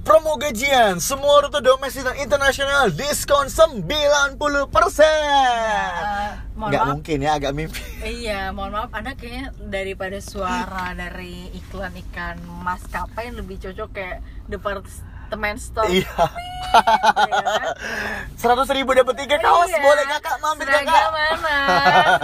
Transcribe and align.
Promo 0.00 0.34
gajian 0.34 0.96
semua 0.98 1.40
rute 1.40 1.60
domestik 1.60 2.02
dan 2.02 2.16
internasional 2.16 2.88
diskon 2.90 3.46
90% 3.46 4.40
Eh, 4.96 6.30
mohon 6.56 6.68
Nggak 6.68 6.80
maaf. 6.80 6.90
mungkin 6.90 7.18
ya 7.20 7.36
agak 7.36 7.52
mimpi. 7.52 7.82
Iya, 8.18 8.48
mohon 8.50 8.72
maaf, 8.72 8.90
Anda 8.90 9.12
kayaknya 9.12 9.52
daripada 9.60 10.16
suara 10.18 10.92
dari 10.92 11.52
iklan-iklan 11.52 12.36
maskapai 12.58 13.28
yang 13.28 13.38
lebih 13.38 13.60
cocok 13.60 13.88
kayak 13.92 14.18
departemen 15.30 15.54
store. 15.56 15.86
Iya 15.86 16.10
ya 16.70 17.42
kan? 17.42 17.74
Seratus 18.36 18.70
ribu 18.70 18.94
dapat 18.94 19.14
tiga 19.16 19.36
kaos 19.38 19.66
Iya. 19.66 19.82
boleh 19.82 20.04
kakak 20.06 20.36
mampir 20.38 20.66
Seragam 20.66 20.86
kakak 20.86 21.10
mana? 21.10 21.58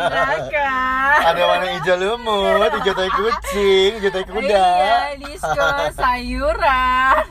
Seragam. 0.06 1.18
Ada 1.26 1.42
warna 1.44 1.66
hijau 1.72 1.96
lumut, 1.98 2.70
hijau 2.72 2.94
tai 2.94 3.10
kucing, 3.10 3.90
hijau 3.98 4.10
tai 4.12 4.24
kuda 4.24 4.46
Iya, 4.46 4.98
diskon 5.18 5.90
sayuran. 5.92 7.24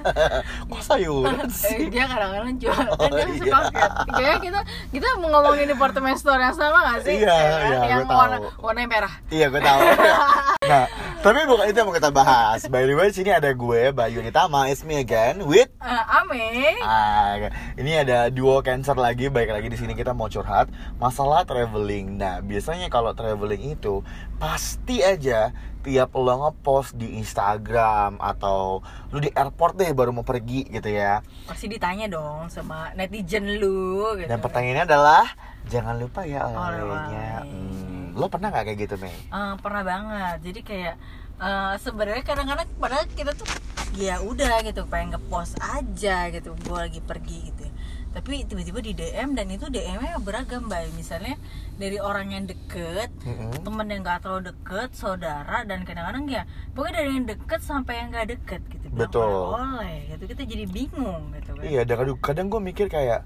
Kok 0.68 0.82
sayuran 0.82 1.40
Eh, 1.42 1.50
sih? 1.50 1.88
dia 1.88 2.04
kadang-kadang 2.04 2.56
jual 2.58 2.76
kan 2.76 2.90
Oh, 2.94 3.08
dia 3.08 3.26
iya. 3.32 3.54
paket. 3.54 3.90
Kayaknya 4.12 4.40
kita 4.42 4.60
kita 4.92 5.08
ngomongin 5.18 5.68
departemen 5.70 6.16
store 6.16 6.42
yang 6.42 6.52
sama 6.54 6.78
gak 6.86 7.00
sih? 7.04 7.16
Iya, 7.18 7.32
Ya 7.32 7.48
kan? 7.48 7.64
iya, 7.64 7.78
yang 7.88 8.02
warna 8.06 8.38
warna 8.60 8.82
merah. 8.86 9.14
Iya 9.30 9.46
gue 9.48 9.62
tahu. 9.62 9.80
nah, 10.72 10.84
tapi 11.26 11.42
bukan 11.44 11.66
itu 11.66 11.74
yang 11.76 11.90
mau 11.90 11.98
kita 11.98 12.14
bahas. 12.14 12.70
By 12.70 12.86
the 12.86 12.94
way, 12.94 13.10
sini 13.10 13.34
ada 13.34 13.50
gue, 13.50 13.90
Bayu 13.90 14.22
Nitama, 14.22 14.70
it's 14.70 14.86
me 14.86 14.96
again 14.96 15.42
with 15.42 15.74
Eh, 15.82 16.04
Ame. 16.14 16.78
Ah, 16.80 17.50
ini 17.74 17.98
ada 17.98 18.30
duo 18.30 18.62
cancer 18.62 18.94
lagi, 18.96 19.26
baik 19.28 19.50
lagi 19.50 19.66
di 19.66 19.74
sini 19.74 19.92
kita 19.92 20.14
mau 20.14 20.30
curhat 20.30 20.70
masalah 20.96 21.42
traveling. 21.42 22.16
Nah, 22.16 22.40
biasanya 22.40 22.88
kalau 22.88 23.12
traveling 23.12 23.74
itu 23.74 24.06
pasti 24.36 25.02
aja 25.02 25.50
tiap 25.82 26.14
lo 26.14 26.34
ngepost 26.44 26.94
di 26.94 27.14
Instagram 27.16 28.18
atau 28.18 28.82
lu 29.10 29.18
di 29.18 29.30
airport 29.30 29.76
deh 29.76 29.90
baru 29.92 30.10
mau 30.10 30.22
pergi 30.22 30.66
gitu 30.68 30.90
ya. 30.90 31.26
Pasti 31.46 31.66
ditanya 31.66 32.06
dong 32.06 32.50
sama 32.50 32.94
netizen 32.94 33.50
lu 33.56 34.14
gitu. 34.16 34.30
Dan 34.30 34.42
pertanyaannya 34.42 34.86
adalah 34.86 35.26
jangan 35.66 35.98
lupa 35.98 36.22
ya 36.22 36.46
Oleh-oleh. 36.46 36.86
olehnya. 36.86 37.30
Hmm, 37.42 38.14
lo 38.14 38.26
pernah 38.28 38.50
nggak 38.50 38.66
kayak 38.66 38.80
gitu, 38.82 38.96
Mei? 38.98 39.14
Eh, 39.14 39.54
pernah 39.60 39.84
banget. 39.84 40.38
Jadi 40.42 40.60
kayak 40.62 40.96
eh, 41.38 41.74
sebenarnya 41.78 42.24
kadang-kadang 42.24 42.68
padahal 42.78 43.06
kita 43.12 43.32
tuh 43.32 43.48
ya 43.96 44.20
udah 44.20 44.60
gitu 44.62 44.84
pengen 44.86 45.16
ngepost 45.16 45.56
aja 45.58 46.28
gitu 46.28 46.52
gue 46.52 46.78
lagi 46.78 47.00
pergi 47.00 47.48
gitu 47.48 47.64
ya. 47.64 47.72
tapi 48.12 48.44
tiba-tiba 48.44 48.80
di 48.80 48.92
DM 48.92 49.36
dan 49.36 49.48
itu 49.48 49.68
DM-nya 49.68 50.20
beragam 50.20 50.68
mbak 50.68 50.92
misalnya 50.96 51.40
dari 51.76 52.00
orang 52.00 52.32
yang 52.32 52.44
deket 52.44 53.12
Mm-mm. 53.24 53.56
temen 53.64 53.88
yang 53.88 54.04
gak 54.04 54.24
terlalu 54.24 54.52
deket 54.52 54.96
saudara 54.96 55.64
dan 55.64 55.84
kadang-kadang 55.84 56.28
ya 56.28 56.44
pokoknya 56.72 56.96
dari 57.00 57.10
yang 57.12 57.28
deket 57.28 57.60
sampai 57.60 57.94
yang 58.04 58.08
gak 58.12 58.28
deket 58.32 58.62
gitu 58.68 58.88
Betul. 58.92 59.56
oleh 59.56 60.12
gitu 60.12 60.24
kita 60.28 60.44
jadi 60.44 60.66
bingung 60.68 61.32
gitu 61.36 61.56
kan 61.56 61.64
Iya, 61.64 61.82
dan 61.84 61.96
kadang, 62.00 62.18
kadang 62.20 62.46
gue 62.48 62.62
mikir 62.62 62.88
kayak 62.88 63.24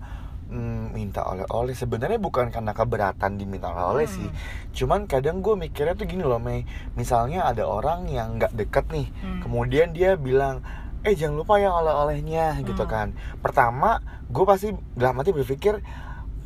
hmm, 0.50 0.92
minta 0.92 1.22
oleh-oleh 1.24 1.78
sebenarnya 1.78 2.18
bukan 2.18 2.50
karena 2.50 2.74
keberatan 2.74 3.38
diminta 3.38 3.70
oleh-oleh 3.70 4.10
Hmm. 4.10 4.16
sih. 4.18 4.28
Cuman 4.74 5.06
kadang 5.06 5.46
gue 5.46 5.54
mikirnya 5.54 5.94
tuh 5.94 6.10
gini 6.10 6.26
loh, 6.26 6.42
Mei. 6.42 6.66
Misalnya 6.98 7.46
ada 7.46 7.70
orang 7.70 8.10
yang 8.10 8.42
nggak 8.42 8.58
deket 8.58 8.86
nih, 8.90 9.08
Hmm. 9.22 9.40
kemudian 9.46 9.94
dia 9.94 10.18
bilang, 10.18 10.66
eh 11.06 11.14
jangan 11.16 11.46
lupa 11.46 11.62
ya 11.62 11.72
oleh-olehnya 11.72 12.60
gitu 12.66 12.84
Hmm. 12.84 12.92
kan. 12.92 13.08
Pertama, 13.40 14.02
gue 14.28 14.44
pasti 14.44 14.74
dalam 14.98 15.22
hati 15.22 15.32
berpikir 15.32 15.80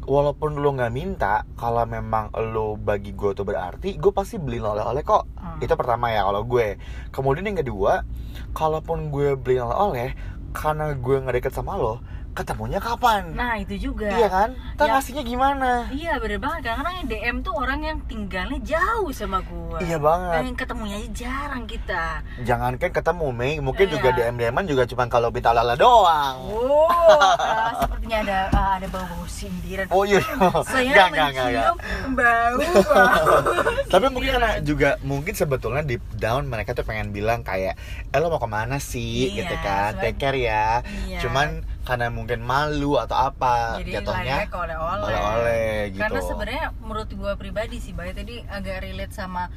walaupun 0.03 0.59
lo 0.59 0.75
nggak 0.75 0.91
minta, 0.91 1.47
kalau 1.55 1.87
memang 1.87 2.27
lo 2.51 2.75
bagi 2.75 3.15
gue 3.15 3.31
tuh 3.31 3.47
berarti, 3.47 3.95
gue 3.95 4.11
pasti 4.11 4.35
beliin 4.35 4.67
oleh-oleh 4.67 4.99
kok. 4.99 5.23
Hmm. 5.39 5.63
Itu 5.63 5.79
pertama 5.79 6.11
ya 6.11 6.27
kalau 6.27 6.43
gue. 6.43 6.75
Kemudian 7.09 7.47
yang 7.47 7.63
kedua, 7.63 8.03
kalaupun 8.51 9.09
gue 9.09 9.39
beliin 9.39 9.63
oleh-oleh, 9.63 10.11
karena 10.51 10.91
gue 10.93 11.15
nggak 11.17 11.35
deket 11.39 11.53
sama 11.55 11.79
lo, 11.79 12.03
ketemunya 12.33 12.77
kapan? 12.77 13.31
nah 13.31 13.55
itu 13.55 13.77
juga 13.79 14.09
Iya 14.09 14.27
kan? 14.27 14.49
Ntar 14.73 14.85
Ya. 14.85 14.93
ngasihnya 14.93 15.23
gimana? 15.23 15.69
Iya 15.87 16.17
bener 16.17 16.37
banget 16.37 16.59
kadang-kadang 16.65 16.95
yang 16.95 17.07
DM 17.07 17.37
tuh 17.39 17.53
orang 17.53 17.79
yang 17.79 17.97
tinggalnya 18.03 18.59
jauh 18.59 19.09
sama 19.09 19.39
gua 19.43 19.77
Iya 19.77 19.97
banget. 19.97 20.33
Pengen 20.35 20.55
ketemunya 20.55 20.95
aja 20.97 21.09
jarang 21.15 21.63
kita 21.63 22.05
Jangankan 22.41 22.91
ketemu, 22.91 23.27
Mei. 23.29 23.53
Mungkin 23.57 23.85
Iya. 23.85 23.93
juga 23.93 24.07
DM 24.11 24.35
DM 24.35 24.57
juga 24.65 24.83
cuma 24.83 25.05
kalau 25.07 25.29
minta 25.29 25.49
lala 25.49 25.73
doang. 25.73 26.37
Oh, 26.43 26.89
eh, 26.89 27.71
sepertinya 27.79 28.17
ada 28.19 28.39
eh, 28.49 28.71
ada 28.77 28.87
bau-bau 28.89 29.25
sindiran 29.25 29.85
Oh 29.89 30.03
iya. 30.03 30.19
Saya 30.63 31.05
nggak. 31.07 31.29
mencium 31.31 31.53
bau 31.53 31.75
bau 32.17 32.57
Tapi 33.87 34.05
mungkin 34.09 34.29
karena 34.31 34.51
juga 34.59 34.89
mungkin 35.01 35.33
sebetulnya 35.33 35.81
deep 35.81 36.01
down 36.15 36.45
mereka 36.45 36.73
tuh 36.73 36.81
pengen 36.81 37.09
bilang 37.09 37.41
kayak, 37.41 37.77
eh 38.09 38.17
lo 38.17 38.27
mau 38.27 38.37
ke 38.37 38.47
mana 38.47 38.77
sih, 38.77 39.29
Iya, 39.29 39.43
gitu 39.43 39.55
kan? 39.59 39.91
Take 39.97 40.17
care 40.17 40.33
ya. 40.35 40.81
Iya. 41.05 41.19
Cuman 41.21 41.61
karena 41.83 42.07
mungkin 42.07 42.39
malu 42.47 42.95
atau 42.95 43.27
apa, 43.27 43.83
Jadi 43.83 43.99
jatuhnya 43.99 44.47
oleh-oleh 44.47 45.03
oleh-oleh 45.03 45.75
gitu. 45.91 45.99
Karena 45.99 46.19
sebenarnya 46.23 46.65
menurut 46.79 47.09
gua 47.15 47.35
pribadi 47.35 47.83
sih 47.83 47.91
Bay 47.91 48.15
tadi 48.15 48.39
agak 48.47 48.83
relate 48.83 49.11
sama 49.11 49.51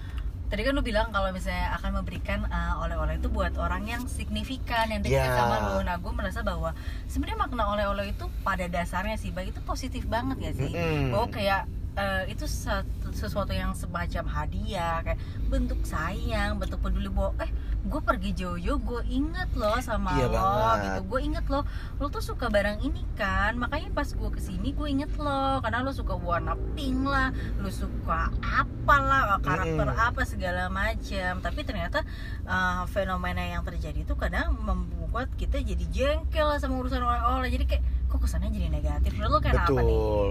Tadi 0.46 0.62
kan 0.62 0.78
lu 0.78 0.82
bilang 0.86 1.10
kalau 1.10 1.34
misalnya 1.34 1.74
akan 1.74 1.90
memberikan 2.02 2.46
uh, 2.46 2.78
oleh-oleh 2.86 3.18
itu 3.18 3.26
buat 3.26 3.50
orang 3.58 3.82
yang 3.90 4.06
signifikan 4.06 4.86
yang 4.94 5.02
dekat 5.02 5.26
Iya. 5.26 5.34
sama 5.34 5.74
lu. 5.74 5.82
Nah, 5.82 5.98
gue 5.98 6.12
merasa 6.14 6.46
bahwa 6.46 6.70
sebenarnya 7.10 7.38
makna 7.42 7.66
oleh-oleh 7.66 8.14
itu 8.14 8.30
pada 8.46 8.70
dasarnya 8.70 9.18
sih, 9.18 9.34
Bay 9.34 9.50
itu 9.50 9.58
positif 9.66 10.06
banget 10.06 10.38
ya 10.38 10.52
sih. 10.54 10.70
Mm-mm. 10.70 11.10
Bahwa 11.10 11.26
kayak 11.34 11.66
uh, 11.96 12.22
itu 12.28 12.44
satu- 12.44 13.10
sesuatu 13.16 13.50
yang 13.50 13.72
semacam 13.72 14.24
hadiah, 14.28 15.02
kayak 15.02 15.18
bentuk 15.48 15.80
sayang, 15.82 16.60
bentuk 16.60 16.78
peduli 16.78 17.08
bahwa 17.08 17.32
eh 17.40 17.50
gue 17.86 18.00
pergi 18.02 18.30
jauh-jauh, 18.34 18.82
gue 18.82 19.02
inget 19.06 19.46
loh 19.54 19.78
sama 19.78 20.18
Iya 20.18 20.26
lo, 20.26 20.34
banget. 20.36 20.78
gitu. 20.84 21.00
Gue 21.06 21.20
inget 21.22 21.46
loh, 21.46 21.62
lo 22.02 22.06
tuh 22.10 22.18
suka 22.18 22.50
barang 22.50 22.82
ini 22.82 23.06
kan, 23.14 23.54
makanya 23.54 23.94
pas 23.94 24.10
gue 24.10 24.30
ke 24.34 24.42
sini 24.42 24.74
gue 24.74 24.88
inget 24.90 25.14
lo, 25.16 25.62
karena 25.62 25.86
lo 25.86 25.94
suka 25.94 26.18
warna 26.18 26.58
pink 26.74 27.06
lah, 27.06 27.30
lo 27.62 27.70
suka 27.70 28.34
apalah 28.42 29.38
karakter 29.38 29.86
Mm-mm. 29.86 30.06
apa 30.12 30.22
segala 30.26 30.66
macam. 30.66 31.38
Tapi 31.38 31.60
ternyata 31.62 32.02
uh, 32.42 32.90
fenomena 32.90 33.46
yang 33.46 33.62
terjadi 33.62 34.02
itu 34.02 34.18
kadang 34.18 34.58
membuat 34.58 35.30
kita 35.38 35.62
jadi 35.62 35.86
jengkel 35.94 36.58
sama 36.58 36.82
urusan 36.82 37.00
oleh-oleh. 37.00 37.54
Jadi 37.54 37.64
kayak 37.70 37.84
kok 38.16 38.24
kesannya 38.24 38.50
jadi 38.50 38.68
negatif. 38.70 39.10
Menurut 39.12 39.30
lo 39.30 39.38
kayak 39.38 39.54
apa 39.54 39.62
nih? 39.62 39.76
Betul. 39.76 40.28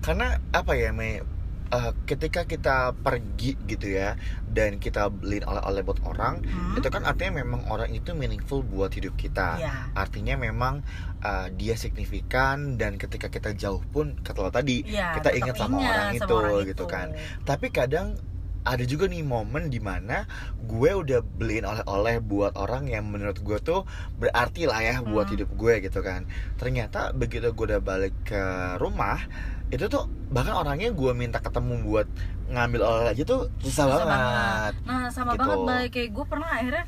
Karena 0.00 0.26
apa 0.50 0.72
ya, 0.74 0.90
Mei? 0.90 1.20
Eh, 1.68 1.92
ketika 2.06 2.42
kita 2.42 2.96
pergi 2.96 3.52
gitu 3.62 3.92
ya 3.92 4.16
dan 4.48 4.80
kita 4.80 5.12
beliin 5.12 5.44
oleh-oleh 5.44 5.84
buat 5.84 6.00
orang 6.02 6.40
Hmm? 6.40 6.72
itu 6.74 6.88
kan 6.88 7.04
artinya 7.04 7.44
memang 7.44 7.68
orang 7.68 7.92
itu 7.92 8.16
meaningful 8.16 8.64
buat 8.64 8.88
hidup 8.88 9.12
kita 9.14 9.60
Iya. 9.60 9.92
artinya 9.92 10.40
memang 10.40 10.80
uh, 11.20 11.52
dia 11.52 11.76
signifikan 11.76 12.74
dan 12.74 12.96
ketika 12.96 13.28
kita 13.28 13.52
jauh 13.52 13.84
pun 13.84 14.16
kata 14.18 14.38
lo 14.38 14.48
tadi 14.48 14.80
Iya, 14.82 15.12
kita 15.12 15.28
ingat 15.30 15.60
sama 15.60 15.76
ingat 15.76 15.84
orang 15.84 16.08
sama 16.08 16.16
itu 16.16 16.32
orang 16.32 16.52
gitu 16.64 16.72
itu. 16.72 16.84
kan 16.86 17.06
tapi 17.44 17.66
kadang 17.68 18.16
ada 18.62 18.82
juga 18.82 19.06
nih 19.06 19.22
momen 19.22 19.68
di 19.68 19.78
mana 19.78 20.26
gue 20.60 20.90
udah 20.90 21.20
beliin 21.20 21.62
oleh-oleh 21.62 22.18
buat 22.18 22.52
orang 22.54 22.86
yang 22.86 23.06
menurut 23.06 23.38
gue 23.38 23.58
tuh 23.58 23.86
berarti 24.16 24.66
lah 24.66 24.78
ya 24.78 24.94
buat 25.00 25.26
Hmm. 25.26 25.34
hidup 25.34 25.50
gue 25.52 25.74
gitu 25.80 26.00
kan 26.00 26.26
ternyata 26.56 27.10
begitu 27.12 27.50
gue 27.50 27.66
udah 27.68 27.80
balik 27.80 28.14
ke 28.22 28.42
rumah 28.76 29.20
itu 29.68 29.84
tuh 29.86 30.08
bahkan 30.28 30.56
orangnya 30.56 30.90
gue 30.90 31.12
minta 31.12 31.38
ketemu 31.38 31.80
buat 31.82 32.08
ngambil 32.48 32.80
oleh 32.80 33.06
aja 33.12 33.22
tuh 33.22 33.52
susah, 33.60 33.84
Susah 33.84 34.04
banget. 34.04 34.72
Nah 34.88 35.04
sama 35.12 35.36
Gitu. 35.36 35.40
banget 35.44 35.58
baik 35.62 35.90
kayak 35.92 36.10
gue 36.10 36.24
pernah 36.24 36.48
akhirnya 36.48 36.84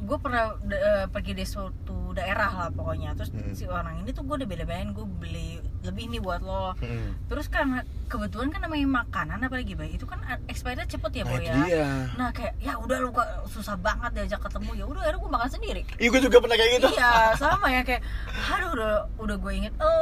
gue 0.00 0.16
pernah 0.16 0.42
eh, 0.64 1.06
pergi 1.06 1.32
di 1.32 1.44
suatu 1.44 2.10
daerah 2.10 2.50
lah 2.50 2.68
pokoknya 2.68 3.12
terus 3.12 3.30
Mm-mm. 3.30 3.52
si 3.52 3.64
orang 3.64 4.00
ini 4.00 4.10
tuh 4.10 4.22
gue 4.22 4.34
udah 4.34 4.48
bela-belain 4.48 4.90
gue 4.90 5.06
beli 5.06 5.50
lebih 5.80 6.08
nih 6.08 6.18
buat 6.18 6.40
lo 6.40 6.72
Mm-mm. 6.76 7.26
terus 7.26 7.46
karena 7.46 7.80
kebetulan 8.06 8.48
kan 8.48 8.60
namanya 8.60 9.04
makanan 9.04 9.38
apalagi 9.40 9.72
baik 9.72 9.94
itu 9.94 10.04
kan 10.04 10.18
expirednya 10.44 10.84
cepet 10.84 11.12
ya 11.12 11.22
Nah 11.22 11.30
boy 11.30 11.40
ya 11.40 11.54
dia. 11.60 11.90
nah 12.16 12.28
kayak 12.30 12.58
ya 12.58 12.74
udah 12.76 12.96
lu 12.98 13.10
susah 13.46 13.76
banget 13.76 14.10
diajak 14.12 14.40
ketemu 14.40 14.70
ya 14.74 14.84
udah 14.84 15.00
akhirnya 15.00 15.20
gue 15.20 15.30
makan 15.30 15.50
sendiri 15.50 15.82
Iya 15.96 16.08
gue 16.08 16.20
juga 16.20 16.36
pernah 16.38 16.56
kayak 16.56 16.70
gitu. 16.74 16.88
iya 16.90 17.12
sama 17.36 17.66
ya 17.68 17.82
kayak 17.82 18.02
aduh 18.50 18.70
udah 18.72 18.92
udah 19.16 19.36
gue 19.36 19.52
inget 19.54 19.74
lo 19.76 19.94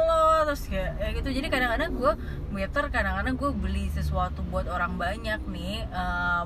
terus 0.45 0.63
kayak 0.65 0.91
ya 0.97 1.07
gitu 1.11 1.29
jadi 1.29 1.47
kadang-kadang 1.47 1.91
gue 1.93 2.11
meter 2.49 2.83
kadang-kadang 2.87 3.35
gue 3.35 3.51
beli 3.53 3.85
sesuatu 3.89 4.41
buat 4.43 4.65
orang 4.65 4.95
banyak 4.95 5.39
nih 5.45 5.85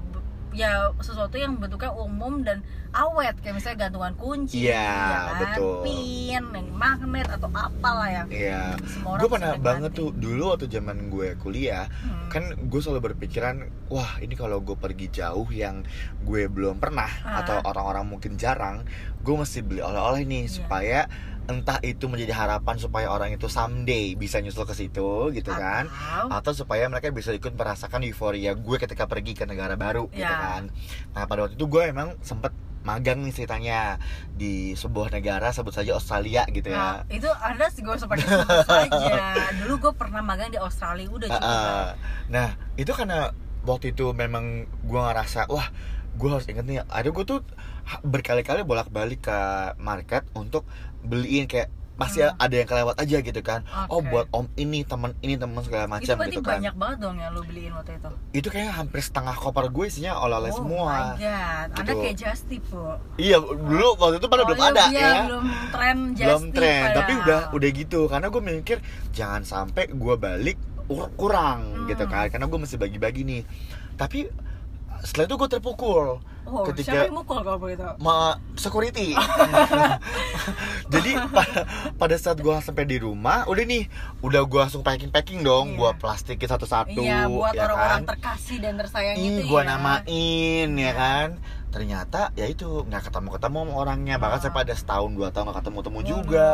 b- 0.04 0.23
ya 0.53 0.71
sesuatu 0.97 1.33
yang 1.33 1.57
bentuknya 1.57 1.91
umum 1.91 2.41
dan 2.41 2.61
awet 2.91 3.33
kayak 3.38 3.57
misalnya 3.57 3.77
gantungan 3.83 4.13
kunci 4.13 4.63
Iya, 4.63 4.77
ya 4.77 5.17
kan? 5.27 5.38
betul. 5.41 5.81
pin 5.81 6.13
yang 6.53 6.69
magnet 6.71 7.25
atau 7.27 7.50
apalah 7.50 8.05
yang 8.07 8.27
Iya. 8.29 8.77
semua 8.83 9.09
orang 9.11 9.19
Gue 9.19 9.29
pernah 9.31 9.51
banget 9.55 9.91
nikmatin. 9.91 10.00
tuh 10.00 10.09
dulu 10.13 10.44
waktu 10.47 10.65
zaman 10.67 10.97
gue 11.07 11.27
kuliah 11.35 11.85
Hmm. 11.89 12.29
kan 12.29 12.44
gue 12.55 12.79
selalu 12.79 13.01
berpikiran 13.11 13.55
wah 13.88 14.17
ini 14.17 14.33
kalau 14.33 14.57
gue 14.59 14.73
pergi 14.75 15.09
jauh 15.11 15.50
yang 15.50 15.81
gue 16.21 16.45
belum 16.45 16.77
pernah 16.77 17.09
Ah. 17.19 17.41
atau 17.41 17.61
orang-orang 17.63 18.05
mungkin 18.07 18.33
jarang 18.35 18.85
gue 19.19 19.35
mesti 19.35 19.59
beli 19.59 19.79
oleh-oleh 19.79 20.21
nih 20.21 20.44
Iya. 20.44 20.53
supaya 20.53 21.00
entah 21.45 21.75
itu 21.81 22.07
menjadi 22.07 22.31
harapan 22.34 22.75
supaya 22.78 23.07
orang 23.07 23.31
itu 23.31 23.45
someday 23.45 24.13
bisa 24.13 24.40
nyusul 24.40 24.63
ke 24.63 24.72
situ 24.72 25.28
gitu 25.30 25.51
kan 25.51 25.92
Atau- 26.30 26.56
supaya 26.56 26.88
mereka 26.88 27.10
bisa 27.10 27.30
ikut 27.30 27.51
merasakan 27.51 28.04
euforia 28.04 28.54
gue 28.54 28.78
ketika 28.78 29.04
pergi 29.04 29.34
ke 29.34 29.44
negara 29.44 29.74
baru 29.74 30.07
gitu 30.07 30.24
Ya. 30.24 30.40
kan 30.54 30.63
nah 31.12 31.24
pada 31.24 31.44
waktu 31.44 31.56
itu 31.56 31.66
gue 31.66 31.84
emang 31.86 32.16
sempet 32.19 32.54
magang 32.81 33.19
nih 33.19 33.31
ceritanya 33.34 33.95
di 34.30 34.72
sebuah 34.74 35.07
negara 35.10 35.50
sebut 35.50 35.72
saja 35.72 35.94
Australia 35.94 36.44
gitu 36.45 36.68
Nah, 36.68 37.07
ya. 37.07 37.16
itu 37.16 37.30
anda 37.34 37.68
sih 37.68 37.80
gue 37.80 37.96
seperti 37.96 38.24
sebut 38.24 38.60
saja. 38.66 39.24
Dulu 39.60 39.74
gue 39.80 39.94
pernah 39.94 40.19
magang 40.19 40.48
di 40.48 40.60
Australia 40.60 41.07
udah 41.07 41.28
Ah, 41.28 41.36
ah. 41.36 41.39
lah. 41.39 41.92
Nah 42.28 42.48
itu 42.75 42.92
karena 42.92 43.31
waktu 43.63 43.92
itu 43.92 44.12
memang 44.12 44.46
gue 44.81 45.00
ngerasa 45.01 45.48
wah 45.48 45.72
gue 46.13 46.30
harus 46.30 46.45
inget 46.45 46.63
nih 46.63 46.80
ada 46.83 47.07
gue 47.07 47.24
tuh 47.24 47.39
berkali-kali 48.01 48.62
bolak-balik 48.62 49.21
ke 49.21 49.39
market 49.77 50.24
untuk 50.33 50.63
beliin 51.01 51.45
kayak 51.45 51.68
pasti 51.94 52.19
Hmm. 52.19 52.33
ada 52.36 52.56
yang 52.56 52.65
kelewat 52.65 52.98
aja 52.98 53.18
gitu 53.21 53.42
kan 53.42 53.62
oh 53.88 54.01
Oke. 54.01 54.10
buat 54.10 54.25
om 54.31 54.50
ini 54.56 54.81
teman 54.81 55.13
ini 55.19 55.38
teman 55.38 55.62
segala 55.62 55.86
macam 55.88 56.15
gitu 56.25 56.42
kan 56.42 56.57
banyak 56.57 56.74
banget 56.74 56.98
dong 57.00 57.15
yang 57.15 57.30
lo 57.30 57.42
beliin 57.44 57.69
waktu 57.71 57.94
itu. 57.95 58.10
itu 58.33 58.48
kayaknya 58.50 58.74
hampir 58.74 58.98
setengah 59.00 59.36
koper 59.36 59.69
gue 59.69 59.86
isinya 59.86 60.18
oleh-oleh 60.18 60.50
oh 60.50 60.57
semua 60.57 60.89
my 60.89 61.21
god, 61.21 61.68
anda 61.71 61.81
Gitu. 61.86 62.01
kayak 62.01 62.18
Justy 62.18 62.57
po. 62.63 62.98
iya 63.15 63.38
dulu 63.38 63.94
waktu 63.95 64.18
itu 64.18 64.25
pada 64.25 64.42
Oh, 64.42 64.48
belum 64.48 64.57
iya, 64.60 64.68
ada 64.68 64.83
iya, 64.89 65.01
ya 65.04 65.21
belum 65.24 65.45
tren 65.69 65.98
Justy 66.12 66.25
belum 66.25 66.44
tren 66.51 66.81
padahal. 66.81 66.98
tapi 66.98 67.12
udah 67.15 67.39
udah 67.51 67.69
gitu 67.71 68.00
karena 68.07 68.27
gue 68.27 68.42
mikir 68.42 68.77
jangan 69.12 69.42
sampai 69.44 69.83
gue 69.88 70.15
balik 70.18 70.57
ur- 70.88 71.13
kurang 71.13 71.60
Hmm. 71.75 71.86
gitu 71.86 72.04
kan 72.06 72.25
karena 72.27 72.45
gue 72.48 72.57
masih 72.60 72.77
bagi-bagi 72.77 73.21
nih 73.21 73.42
tapi 73.94 74.33
setelah 75.03 75.25
itu 75.25 75.35
gue 75.35 75.50
terpukul 75.50 76.23
Oh, 76.44 76.67
siapa 76.67 76.75
ketika 76.75 77.07
yang 77.07 77.15
mukul 77.15 77.39
kalau 77.39 77.55
begitu? 77.57 77.88
ma 77.97 78.35
security 78.53 79.15
jadi 80.94 81.11
pa- 81.25 81.63
pada 81.95 82.15
saat 82.15 82.38
gue 82.38 82.51
sampai 82.57 82.83
di 82.83 82.97
rumah 82.97 83.44
udah 83.45 83.63
nih 83.63 83.88
udah 84.19 84.44
gue 84.44 84.59
langsung 84.59 84.81
packing 84.81 85.09
packing 85.09 85.39
dong 85.41 85.71
Iya. 85.71 85.77
gue 85.77 85.91
plastikin 85.97 86.44
satu-satu 86.45 87.00
Iya, 87.00 87.27
buat 87.27 87.53
ya 87.53 87.63
orang-orang 87.65 88.01
kan? 88.01 88.09
terkasih 88.11 88.57
dan 88.59 88.73
tersayang 88.75 89.15
Ih, 89.15 89.39
itu 89.39 89.41
gua 89.45 89.61
ya. 89.61 89.67
namain 89.69 90.69
ya 90.69 90.91
kan 90.94 91.27
ternyata 91.69 92.29
ya 92.33 92.45
itu 92.45 92.67
nggak 92.83 93.07
ketemu 93.07 93.29
ketemu 93.33 93.57
sama 93.59 93.73
orangnya 93.73 94.15
bahkan 94.17 94.38
Ah. 94.38 94.44
saya 94.44 94.53
pada 94.53 94.73
setahun 94.73 95.09
dua 95.09 95.29
tahun 95.31 95.45
nggak 95.47 95.57
ketemu 95.59 95.79
temu 95.81 95.97
Waduh. 95.97 96.09
juga 96.11 96.47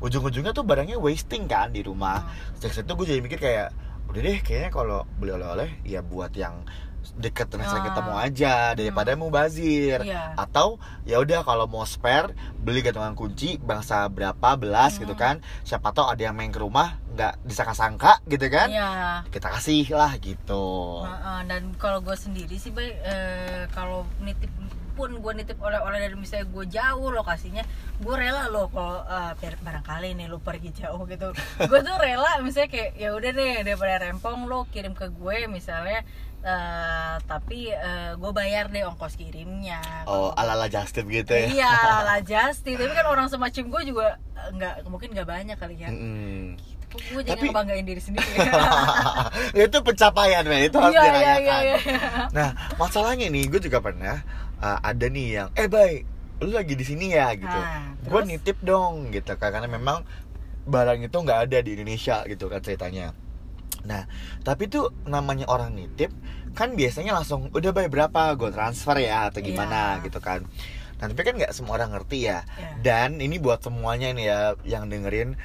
ujung-ujungnya 0.00 0.52
tuh 0.52 0.64
barangnya 0.64 0.98
wasting 0.98 1.46
kan 1.46 1.70
di 1.70 1.80
rumah 1.80 2.20
Hmm. 2.20 2.58
sejak 2.58 2.72
situ 2.76 2.90
gue 2.92 3.06
jadi 3.06 3.20
mikir 3.20 3.38
kayak 3.38 3.68
udah 4.06 4.20
deh 4.20 4.38
kayaknya 4.40 4.70
kalau 4.70 4.98
beli 5.14 5.32
oleh-oleh 5.32 5.70
ya 5.82 5.98
buat 6.00 6.30
yang 6.32 6.66
deket 7.14 7.46
dan 7.48 7.62
sering 7.62 7.82
Ah. 7.82 7.88
ketemu 7.88 8.12
aja 8.16 8.52
daripada 8.72 9.10
mau 9.12 9.28
bazir 9.28 9.98
Iya. 10.00 10.34
atau 10.34 10.76
ya 11.02 11.16
udah 11.16 11.40
kalau 11.40 11.64
mau 11.64 11.82
spare 11.82 12.32
beli 12.56 12.80
gantungan 12.80 13.12
kunci 13.12 13.56
bangsa 13.56 14.06
berapa 14.06 14.54
belas 14.54 14.94
Hmm. 14.94 15.00
gitu 15.02 15.14
kan 15.14 15.34
siapa 15.62 15.90
tahu 15.90 16.06
ada 16.08 16.22
yang 16.22 16.34
main 16.34 16.48
ke 16.48 16.58
rumah 16.58 16.98
nggak 17.10 17.38
disangka-sangka 17.42 18.20
gitu 18.24 18.46
kan 18.46 18.68
Iya. 18.68 18.90
kita 19.28 19.48
kasih 19.50 19.86
lah 19.90 20.16
gitu 20.16 21.02
Heeh, 21.02 21.40
dan 21.44 21.62
kalau 21.76 22.00
gue 22.00 22.14
sendiri 22.14 22.56
sih 22.56 22.70
baik 22.70 22.96
eh, 23.00 23.62
kalau 23.70 24.02
nitip 24.18 24.50
pun 24.92 25.12
gue 25.12 25.32
nitip 25.34 25.60
oleh-oleh 25.60 26.00
dari 26.00 26.16
misalnya 26.16 26.48
gue 26.48 26.64
jauh 26.66 27.08
lokasinya 27.10 27.60
gue 27.98 28.14
rela 28.16 28.48
loh 28.48 28.64
kalau 28.66 29.04
biar 29.36 29.60
barangkali 29.60 30.16
nih 30.16 30.24
lo 30.24 30.40
pergi 30.40 30.72
jauh 30.74 31.04
gitu 31.04 31.36
gue 31.68 31.80
tuh 31.82 31.96
rela 31.96 32.40
misalnya 32.40 32.72
kayak 32.72 32.90
ya 32.96 33.12
udah 33.12 33.28
deh 33.30 33.54
daripada 33.60 34.00
rempong 34.02 34.48
lo 34.48 34.64
kirim 34.66 34.96
ke 34.96 35.08
gue 35.10 35.44
misalnya 35.48 36.00
eh, 36.46 37.14
tapi 37.26 37.74
gue 38.14 38.30
bayar 38.32 38.70
deh 38.70 38.86
ongkos 38.86 39.14
kirimnya. 39.14 39.82
Oh 40.06 40.30
ala-ala 40.32 40.66
Justin 40.66 41.10
gitu 41.10 41.34
ya? 41.34 41.46
Iya 41.48 41.72
lah 42.08 42.20
Justin. 42.20 42.78
Tapi 42.78 42.92
kan 42.92 43.06
orang 43.06 43.26
semacam 43.26 43.64
gue 43.66 43.82
juga 43.84 44.06
eh, 44.36 44.50
nggak 44.54 44.74
mungkin 44.86 45.10
nggak 45.10 45.26
banyak 45.26 45.56
kali 45.56 45.74
ya. 45.76 45.90
Mm-mm. 45.90 46.54
Kok 46.86 47.02
gue 47.10 47.22
jadi 47.24 47.34
Tapi- 47.34 47.50
ngebanggain 47.50 47.82
diri 47.82 47.98
sendiri 47.98 48.30
itu 49.58 49.78
pencapaian 49.82 50.46
men. 50.46 50.64
Itu 50.64 50.78
harus 50.78 50.94
Iya, 50.94 51.02
iya, 51.02 51.10
dirayakan. 51.10 51.42
iya, 51.60 51.76
iya. 51.76 51.98
nah 52.30 52.48
masalahnya 52.76 53.26
nih 53.26 53.44
gue 53.48 53.60
juga 53.60 53.82
pernah 53.82 54.22
uh, 54.58 54.78
ada 54.80 55.06
nih 55.06 55.26
yang 55.36 55.48
eh 55.52 55.66
baik 55.66 56.06
lu 56.36 56.52
lagi 56.52 56.72
di 56.72 56.84
sini 56.84 57.10
ya? 57.10 57.34
gitu. 57.34 57.48
Ah, 57.50 57.90
gue 57.96 58.20
nitip 58.24 58.62
dong 58.62 59.10
gitu 59.10 59.34
kan. 59.34 59.50
Karena 59.50 59.66
memang 59.66 60.06
barang 60.62 61.00
itu 61.00 61.16
nggak 61.16 61.40
ada 61.46 61.58
di 61.58 61.74
Indonesia 61.74 62.22
gitu 62.22 62.46
kan 62.46 62.58
ceritanya 62.58 63.10
nah 63.86 64.04
tapi 64.42 64.66
tuh 64.66 64.90
namanya 65.06 65.46
orang 65.46 65.72
nitip 65.72 66.10
kan 66.56 66.72
biasanya 66.74 67.12
langsung 67.12 67.52
udah 67.52 67.70
baik 67.70 67.92
berapa? 67.92 68.32
Gue 68.34 68.48
transfer 68.50 68.96
ya 68.98 69.28
atau 69.28 69.44
gimana? 69.44 70.00
Iya. 70.00 70.04
gitu 70.08 70.18
kan. 70.24 70.42
Nah 70.96 71.04
tapi 71.12 71.20
kan 71.20 71.36
nggak 71.36 71.52
semua 71.52 71.76
orang 71.76 71.92
ngerti 71.92 72.28
ya. 72.28 72.42
Iya. 72.44 72.80
dan 72.82 73.10
ini 73.20 73.36
buat 73.36 73.60
semuanya 73.60 74.10
nih 74.16 74.26
ya 74.26 74.40
yang 74.64 74.88
dengerin 74.88 75.36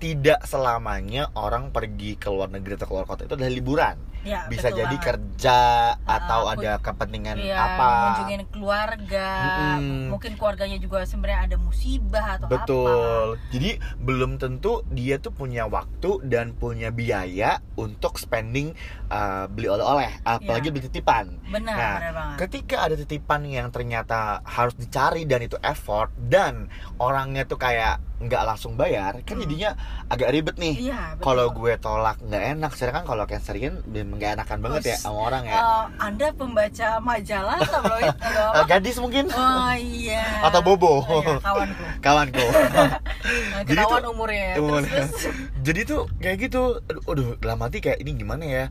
tidak 0.00 0.48
selamanya 0.48 1.28
orang 1.36 1.68
pergi 1.70 2.16
ke 2.16 2.32
luar 2.32 2.48
negeri 2.48 2.80
atau 2.80 2.88
keluar 2.88 3.04
kota 3.04 3.28
itu 3.28 3.36
adalah 3.36 3.52
liburan 3.52 3.96
Ya, 4.22 4.44
bisa 4.46 4.68
betul 4.68 4.78
jadi 4.78 4.94
banget. 4.94 5.08
kerja 5.08 5.58
atau 5.98 6.40
Ah, 6.42 6.52
ada 6.52 6.72
kepentingan 6.76 7.36
Iya, 7.36 7.56
apa 7.56 7.86
ngunjungin 7.88 8.42
keluarga 8.50 9.28
Mm-mm. 9.40 10.08
mungkin 10.08 10.32
keluarganya 10.34 10.76
juga 10.76 11.02
sebenarnya 11.02 11.40
ada 11.46 11.56
musibah 11.56 12.26
atau 12.36 12.46
Betul. 12.46 13.26
Jadi 13.48 13.70
belum 13.96 14.36
tentu 14.36 14.84
dia 14.86 15.16
tuh 15.16 15.30
punya 15.30 15.64
waktu 15.64 16.20
dan 16.22 16.52
punya 16.52 16.90
biaya 16.90 17.58
untuk 17.74 18.16
spending 18.16 18.76
uh, 19.06 19.46
beli 19.46 19.66
oleh-oleh, 19.66 20.20
apalagi 20.22 20.68
Iya. 20.68 20.72
beli 20.72 20.84
titipan. 20.84 21.26
apa 21.32 21.48
benar 21.50 21.74
Nah, 21.74 21.96
benar 21.98 22.12
Ketika 22.38 22.76
ada 22.82 22.94
titipan 22.94 23.40
yang 23.44 23.68
ternyata 23.68 24.20
harus 24.42 24.74
dicari 24.74 25.24
dan 25.24 25.40
itu 25.40 25.56
effort 25.60 26.12
dan 26.18 26.68
orangnya 26.96 27.42
tuh 27.42 27.56
kayak 27.56 27.98
nggak 28.20 28.44
langsung 28.44 28.76
bayar, 28.76 29.16
kan 29.22 29.32
Hmm. 29.32 29.42
jadinya 29.42 29.70
agak 30.06 30.28
ribet 30.28 30.56
nih. 30.56 30.76
iya 30.82 31.16
betul. 31.16 31.24
Kalau 31.24 31.46
gue 31.50 31.72
tolak 31.76 32.20
nggak 32.20 32.44
enak, 32.54 32.72
sedangkan 32.74 33.04
kalau 33.06 33.24
cancerian 33.24 33.80
nggak 34.12 34.30
enakan 34.34 34.58
banget 34.60 34.82
ya 34.86 34.96
sama 34.96 35.18
orang 35.24 35.42
ya. 35.44 35.54
Eh, 35.54 35.82
anda 35.98 36.26
pembaca 36.30 36.88
majalah 36.98 37.58
tabloid 37.72 38.10
atau 38.12 38.46
Eh, 38.48 38.56
apa 38.56 38.66
gadis 38.68 38.96
mungkin 38.96 39.24
oh 39.28 39.72
iya 39.72 40.24
Atau 40.42 40.60
bobo. 40.60 41.00
Oh, 41.00 41.20
iya, 41.20 41.36
kawanku 41.38 41.84
kawanku. 42.04 42.40
Eh, 42.40 43.64
Jadi 43.68 43.82
tuh- 43.82 44.04
umurnya 44.06 44.44
ya. 44.44 44.54
Umur. 44.56 44.80
terus, 44.80 45.10
terus 45.12 45.12
jadi 45.60 45.80
tuh 45.84 46.00
kayak 46.16 46.36
gitu 46.42 46.62
aduh, 47.04 47.36
dalam 47.36 47.60
hati 47.60 47.78
kayak 47.78 47.98
ini 47.98 48.16
gimana 48.16 48.42
ya 48.42 48.64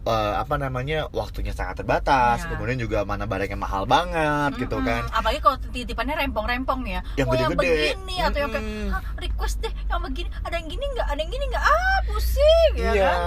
Eh, 0.00 0.34
apa 0.38 0.56
namanya 0.56 1.04
waktunya 1.10 1.52
sangat 1.52 1.84
terbatas 1.84 2.40
Iya. 2.40 2.48
kemudian 2.48 2.78
juga 2.78 3.04
mana 3.04 3.28
barangnya 3.28 3.58
mahal 3.58 3.84
banget 3.84 4.56
gitu 4.56 4.80
Mm-mm. 4.80 4.88
kan 4.88 5.02
apalagi 5.12 5.36
kalau 5.38 5.58
titipannya 5.68 6.16
rempong-rempong 6.16 6.80
ya 6.86 7.04
Yang 7.12 7.26
mau 7.26 7.34
yang 7.34 7.50
gede-gede. 7.52 7.76
begini 7.92 8.16
atau 8.18 8.38
yang 8.38 8.48
kayak 8.48 8.64
Mm-mm. 8.64 8.88
"Hah, 8.88 9.02
request 9.18 9.56
deh 9.60 9.72
yang 9.84 10.00
begini 10.00 10.28
ada 10.38 10.54
yang 10.54 10.64
gini 10.66 10.84
nggak 10.88 11.06
ada 11.06 11.20
yang 11.20 11.28
gini 11.28 11.44
nggak 11.46 11.64
ah 11.66 11.98
pusing 12.08 12.72
ya 12.72 12.90
iya 12.90 13.04
kan 13.04 13.20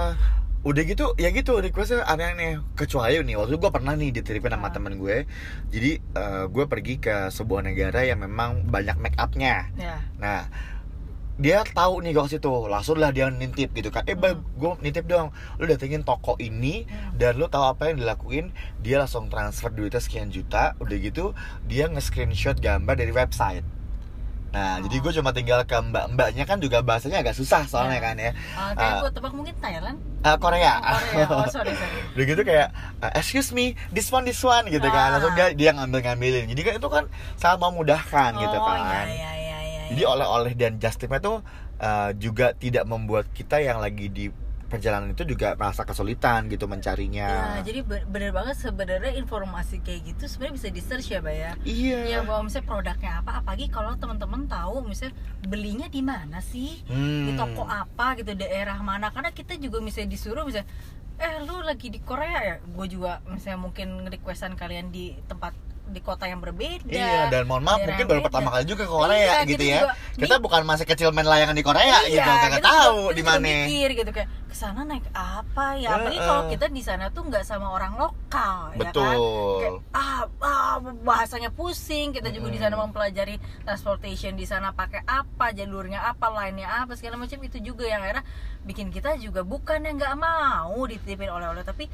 udah 0.62 0.82
gitu 0.82 1.10
ya 1.16 1.30
gitu 1.30 1.58
requestnya 1.58 2.06
aneh-aneh 2.06 2.62
kecuali 2.72 3.18
nih 3.18 3.34
waktu 3.34 3.50
itu 3.50 3.58
gue 3.58 3.72
pernah 3.74 3.92
nih 3.92 4.10
ditiripin 4.12 4.54
sama 4.54 4.70
Ah. 4.70 4.72
temen 4.72 4.94
gue 4.94 5.26
jadi 5.68 5.92
eh, 5.98 6.44
gue 6.46 6.64
pergi 6.64 6.94
ke 6.96 7.28
sebuah 7.28 7.66
negara 7.66 8.02
yang 8.02 8.18
memang 8.18 8.62
banyak 8.64 8.94
make 8.96 9.18
upnya 9.18 9.66
ya 9.74 9.98
Nah, 10.16 10.46
dia 11.34 11.66
tahu 11.66 11.98
nih 11.98 12.12
gue 12.12 12.28
situ, 12.28 12.46
langsung 12.68 12.94
lah 12.96 13.10
dia 13.10 13.26
nitip 13.26 13.72
gitu 13.72 13.90
kan. 13.90 14.06
Eh, 14.06 14.14
bang, 14.14 14.38
Hmm. 14.38 14.46
gue 14.54 14.70
nitip 14.84 15.08
dong. 15.08 15.32
Lu 15.56 15.66
datengin 15.66 16.04
toko 16.04 16.38
ini 16.38 16.84
Hmm. 16.84 17.18
dan 17.18 17.34
lu 17.34 17.48
tahu 17.48 17.64
apa 17.66 17.90
yang 17.90 17.98
dilakuin? 17.98 18.54
Dia 18.78 19.02
langsung 19.02 19.26
transfer 19.26 19.66
duitnya 19.68 19.98
sekian 19.98 20.28
juta. 20.28 20.78
Udah 20.78 20.94
gitu, 20.94 21.32
dia 21.64 21.88
nge-screenshot 21.88 22.54
gambar 22.54 22.94
dari 22.94 23.10
website. 23.10 23.64
Nah, 24.52 24.76
Oh. 24.76 24.84
jadi 24.84 24.96
gue 25.00 25.12
cuma 25.16 25.32
tinggal 25.32 25.64
ke 25.64 25.72
mbak-mbaknya 25.72 26.44
kan 26.44 26.60
juga 26.60 26.80
bahasanya 26.80 27.20
agak 27.20 27.32
susah 27.32 27.64
soalnya 27.64 27.96
Ya. 27.96 28.04
kan 28.04 28.14
ya. 28.16 28.30
Ah, 28.52 28.70
kayak 28.72 28.92
Ah. 28.92 29.00
gue 29.00 29.10
tebak 29.10 29.32
mungkin 29.32 29.54
Thailand 29.58 29.96
Ah, 30.20 30.36
Korea. 30.36 30.72
Oh, 30.76 31.00
Korea 31.02 31.26
oh 31.26 31.46
sorry 31.48 31.72
sorry 31.72 32.00
Udah 32.14 32.24
gitu 32.28 32.42
kayak 32.42 32.68
uh, 33.00 33.12
excuse 33.12 33.50
me, 33.50 33.72
this 33.88 34.06
one 34.06 34.22
this 34.22 34.38
one 34.38 34.68
gitu 34.68 34.84
kan. 34.84 35.08
Ah. 35.08 35.12
Langsung 35.16 35.32
dia 35.32 35.50
dia 35.50 35.70
ngambil-ngambilin. 35.72 36.46
Jadi 36.46 36.60
kan 36.62 36.72
itu 36.76 36.88
kan 36.88 37.04
sangat 37.34 37.58
memudahkan 37.58 38.30
gitu 38.38 38.54
oh 38.54 38.68
kan. 38.68 39.06
iya 39.08 39.08
iya 39.08 39.30
iya 39.34 39.58
iya 39.58 39.82
Jadi 39.88 40.02
oleh-oleh 40.04 40.52
dan 40.52 40.72
just 40.76 40.96
tipnya 40.96 41.18
tuh 41.18 41.40
uh, 41.78 42.12
juga 42.14 42.52
tidak 42.52 42.84
membuat 42.84 43.32
kita 43.32 43.56
yang 43.56 43.80
lagi 43.80 44.06
di 44.06 44.28
perjalanan 44.72 45.12
itu 45.12 45.28
juga 45.28 45.52
merasa 45.52 45.84
kesulitan 45.84 46.48
gitu 46.48 46.64
mencarinya. 46.64 47.60
Ya, 47.60 47.60
jadi 47.60 47.84
be- 47.84 48.08
bener 48.08 48.32
banget 48.32 48.56
sebenarnya 48.56 49.12
informasi 49.12 49.84
kayak 49.84 50.00
gitu 50.16 50.24
sebenarnya 50.24 50.54
bisa 50.56 50.68
di 50.72 50.80
search 50.80 51.12
ya, 51.12 51.20
Mbak 51.20 51.36
ya. 51.36 51.52
Iya. 51.60 51.98
Ya 52.08 52.18
bahwa 52.24 52.48
misalnya 52.48 52.72
produknya 52.72 53.12
apa, 53.20 53.44
apalagi 53.44 53.68
kalau 53.68 53.92
teman-teman 54.00 54.48
tahu 54.48 54.80
misalnya 54.88 55.12
belinya 55.44 55.92
di 55.92 56.00
mana 56.00 56.40
sih, 56.40 56.80
Hmm. 56.88 57.28
di 57.28 57.32
toko 57.36 57.68
apa 57.68 58.16
gitu, 58.16 58.32
daerah 58.32 58.80
mana. 58.80 59.12
Karena 59.12 59.28
kita 59.28 59.60
juga 59.60 59.84
misalnya 59.84 60.16
disuruh 60.16 60.48
misalnya, 60.48 60.72
eh 61.20 61.44
lu 61.44 61.60
lagi 61.60 61.92
di 61.92 62.00
Korea 62.00 62.40
ya, 62.40 62.56
gue 62.58 62.86
juga 62.88 63.20
misalnya 63.28 63.60
mungkin 63.60 64.08
requestan 64.08 64.56
kalian 64.56 64.88
di 64.88 65.12
tempat 65.28 65.52
di 65.82 65.98
kota 65.98 66.24
yang 66.24 66.38
berbeda. 66.38 66.86
Iya, 66.86 67.28
dan 67.28 67.44
mohon 67.44 67.62
maaf 67.62 67.80
mungkin 67.80 68.06
baru 68.06 68.20
beda. 68.20 68.26
pertama 68.30 68.48
kali 68.50 68.64
juga 68.64 68.82
ke 68.82 68.92
Korea 68.92 69.18
Iya, 69.18 69.44
gitu 69.44 69.60
ya. 69.62 69.78
juga- 69.82 69.96
Kita 70.14 70.34
di- 70.34 70.42
bukan 70.42 70.62
masih 70.62 70.86
kecil 70.86 71.08
main 71.10 71.24
layangan 71.24 71.52
di 71.52 71.60
Korea 71.60 71.98
gitu, 72.04 72.16
Iya, 72.16 72.24
kagak 72.24 72.50
kita 72.54 72.70
tahu 72.70 72.98
di 73.12 73.22
mana. 73.22 73.42
mikir 73.42 73.88
gitu 73.92 74.10
kayak 74.10 74.28
ke 74.46 74.54
sana 74.54 74.84
naik 74.84 75.04
apa 75.10 75.66
ya 75.74 75.96
apalagi 75.96 76.16
Heeh. 76.16 76.28
kalau 76.28 76.42
kita 76.46 76.66
di 76.68 76.82
sana 76.82 77.08
tuh 77.08 77.24
nggak 77.24 77.40
sama 77.40 77.72
orang 77.72 77.96
lokal 77.96 78.68
ya 78.70 78.84
kan 78.84 78.92
Betul. 78.92 79.16
kayak 79.58 79.72
ah, 79.90 80.22
ah, 80.38 80.76
bahasanya 81.02 81.48
pusing 81.48 82.12
kita 82.12 82.28
juga 82.28 82.48
di 82.48 82.60
sana 82.60 82.76
mempelajari 82.76 83.40
transportation 83.64 84.36
di 84.36 84.44
sana 84.44 84.70
pakai 84.70 85.02
apa 85.02 85.50
jalurnya 85.50 86.04
apa 86.04 86.28
lainnya 86.28 86.68
apa 86.68 86.92
segala 86.94 87.16
macam 87.16 87.40
itu 87.40 87.64
juga 87.64 87.84
yang 87.86 88.04
akhirnya 88.04 88.28
bikin 88.62 88.88
kita 88.88 89.16
juga 89.16 89.40
bukan 89.40 89.82
yang 89.82 89.96
nggak 89.96 90.14
mau 90.14 90.76
dititipin 90.84 91.28
oleh-oleh 91.28 91.64
tapi 91.64 91.88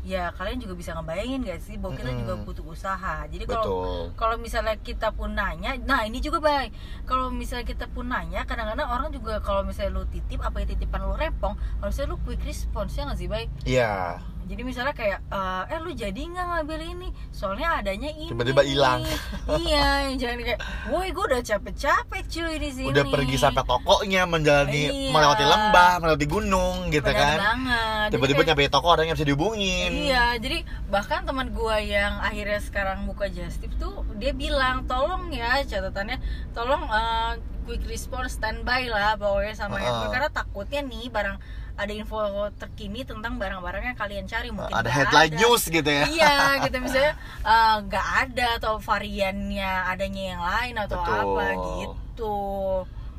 ya 0.00 0.32
kalian 0.32 0.56
juga 0.56 0.72
bisa 0.72 0.96
ngebayangin 0.96 1.44
gak 1.44 1.60
sih 1.60 1.76
bahwa 1.76 1.92
kita 1.92 2.08
Mm-mm. 2.08 2.20
juga 2.24 2.34
butuh 2.40 2.64
usaha. 2.66 3.28
Jadi 3.28 3.44
kalau 3.44 4.08
kalau 4.16 4.36
misalnya 4.36 4.74
kita 4.76 5.12
pun 5.12 5.32
nanya 5.32 5.76
nah 5.82 6.02
ini 6.02 6.18
juga 6.18 6.40
baik 6.40 6.72
kalau 7.04 7.28
misalnya 7.28 7.64
kita 7.64 7.84
pun 7.86 8.08
nanya 8.08 8.42
kadang-kadang 8.44 8.88
orang 8.88 9.08
juga 9.10 9.38
kalau 9.40 9.60
misalnya 9.60 9.94
lu 9.94 10.04
titip 10.06 10.40
apa 10.40 10.60
ya 10.60 10.72
titipan 10.72 11.04
lu 11.04 11.12
rempong 11.12 11.52
harusnya 11.78 12.08
lu 12.08 12.16
quick 12.22 12.40
response 12.42 12.96
ya 12.96 13.04
nggak 13.04 13.18
sih 13.18 13.28
baik 13.28 13.48
iya. 13.64 14.18
Jadi 14.50 14.66
misalnya 14.66 14.90
kayak 14.90 15.22
eh, 15.30 15.62
eh 15.70 15.78
lu 15.78 15.94
jadi 15.94 16.18
nggak 16.26 16.42
ngambil 16.42 16.82
ini? 16.82 17.08
Soalnya 17.30 17.78
adanya 17.78 18.10
ini. 18.10 18.34
Tiba-tiba 18.34 18.66
hilang. 18.66 19.06
iya 19.62 20.10
jangan 20.10 20.42
kayak 20.42 20.58
woi 20.90 21.14
gue 21.14 21.22
udah 21.22 21.38
capek-capek 21.38 22.22
cuy 22.26 22.58
di 22.58 22.70
sini. 22.74 22.90
udah 22.90 23.06
pergi 23.06 23.38
sampai 23.38 23.62
tokonya 23.62 24.26
menjalani 24.26 24.90
Iya. 24.90 25.14
melewati 25.14 25.44
lembah 25.46 25.92
melewati 26.02 26.26
gunung 26.26 26.90
gitu 26.90 27.06
Benar 27.06 27.22
kan. 27.22 27.38
banget 27.38 27.89
Jadi 28.10 28.14
tiba-tiba 28.16 28.42
kayak- 28.42 28.48
nyampe 28.58 28.74
toko 28.74 28.86
orang 28.88 29.06
yang 29.06 29.14
bisa 29.14 29.24
dihubungin 29.24 29.90
Iya, 30.04 30.34
jadi 30.36 30.58
bahkan 30.86 31.22
teman 31.22 31.48
gua 31.50 31.78
yang 31.78 32.18
akhirnya 32.18 32.58
sekarang 32.58 33.06
buka 33.06 33.26
Justip 33.26 33.70
tuh 33.76 34.02
dia 34.16 34.34
bilang 34.34 34.82
tolong 34.84 35.30
ya 35.30 35.62
catatannya 35.62 36.18
tolong 36.50 36.82
eh, 36.84 37.32
quick 37.62 37.86
response 37.86 38.34
standby 38.34 38.86
lah 38.86 39.14
pokoknya 39.14 39.54
sama 39.54 39.76
Heeh. 39.76 39.86
handphone 39.86 40.10
karena 40.10 40.28
takutnya 40.28 40.80
nih 40.82 41.06
barang 41.06 41.38
ada 41.72 41.92
info 41.94 42.18
terkini 42.58 43.08
tentang 43.08 43.38
barang-barang 43.38 43.80
yang 43.86 43.96
kalian 43.96 44.26
cari 44.26 44.52
mungkin 44.52 44.68
ada 44.70 44.84
headline 44.86 45.32
ada. 45.32 45.38
news 45.38 45.64
gitu 45.64 45.86
ya 45.86 46.04
Iya, 46.04 46.34
gitu 46.66 46.76
misalnya 46.76 47.14
eh, 47.40 47.76
nggak 47.80 48.06
ada 48.20 48.46
atau 48.58 48.74
variannya 48.76 49.70
adanya 49.86 50.22
yang 50.28 50.42
lain 50.42 50.74
atau 50.76 50.98
Betul. 50.98 51.16
apa 51.16 51.44
gitu. 51.78 52.36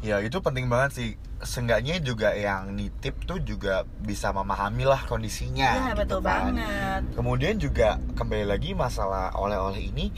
ya 0.01 0.19
itu 0.19 0.37
penting 0.37 0.67
banget 0.67 0.91
sih 0.93 1.09
Seenggaknya 1.41 1.97
juga 1.97 2.31
yang 2.31 2.71
nitip 2.71 3.17
tuh 3.23 3.39
juga 3.39 3.73
bisa 3.97 4.29
memahami 4.29 4.83
lah 4.83 5.01
kondisinya 5.03 5.69
Iya, 5.71 5.85
gitu 5.91 5.97
betul 5.97 6.19
kan. 6.21 6.53
banget. 6.53 7.01
kemudian 7.11 7.55
juga 7.57 7.87
kembali 8.13 8.45
lagi 8.47 8.71
masalah 8.71 9.33
oleh-oleh 9.33 9.81
ini 9.83 10.13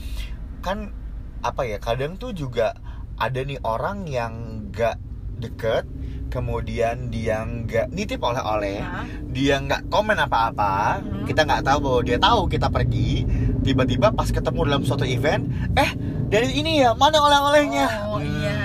kan 0.60 0.92
apa 1.40 1.64
ya 1.66 1.78
kadang 1.78 2.14
tuh 2.14 2.32
juga 2.32 2.76
ada 3.16 3.40
nih 3.40 3.60
orang 3.62 4.04
yang 4.06 4.34
nggak 4.68 5.00
deket 5.38 5.88
kemudian 6.28 7.08
dia 7.08 7.40
nggak 7.42 7.88
nitip 7.90 8.20
oleh-oleh 8.20 8.80
Nah, 8.80 9.06
dia 9.30 9.60
nggak 9.60 9.88
komen 9.88 10.18
apa-apa 10.18 10.98
Hmm. 10.98 11.24
kita 11.24 11.42
nggak 11.42 11.64
tahu 11.64 11.78
bahwa 11.80 12.02
dia 12.02 12.18
tahu 12.18 12.42
kita 12.48 12.68
pergi 12.68 13.24
tiba-tiba 13.62 14.10
pas 14.10 14.28
ketemu 14.28 14.60
dalam 14.66 14.82
suatu 14.82 15.04
event 15.04 15.46
eh 15.74 15.92
dari 16.28 16.52
ini 16.54 16.82
ya 16.82 16.92
mana 16.94 17.16
oleh-olehnya 17.18 17.88
Oh, 18.06 18.18
Hmm. 18.18 18.28
iya. 18.34 18.56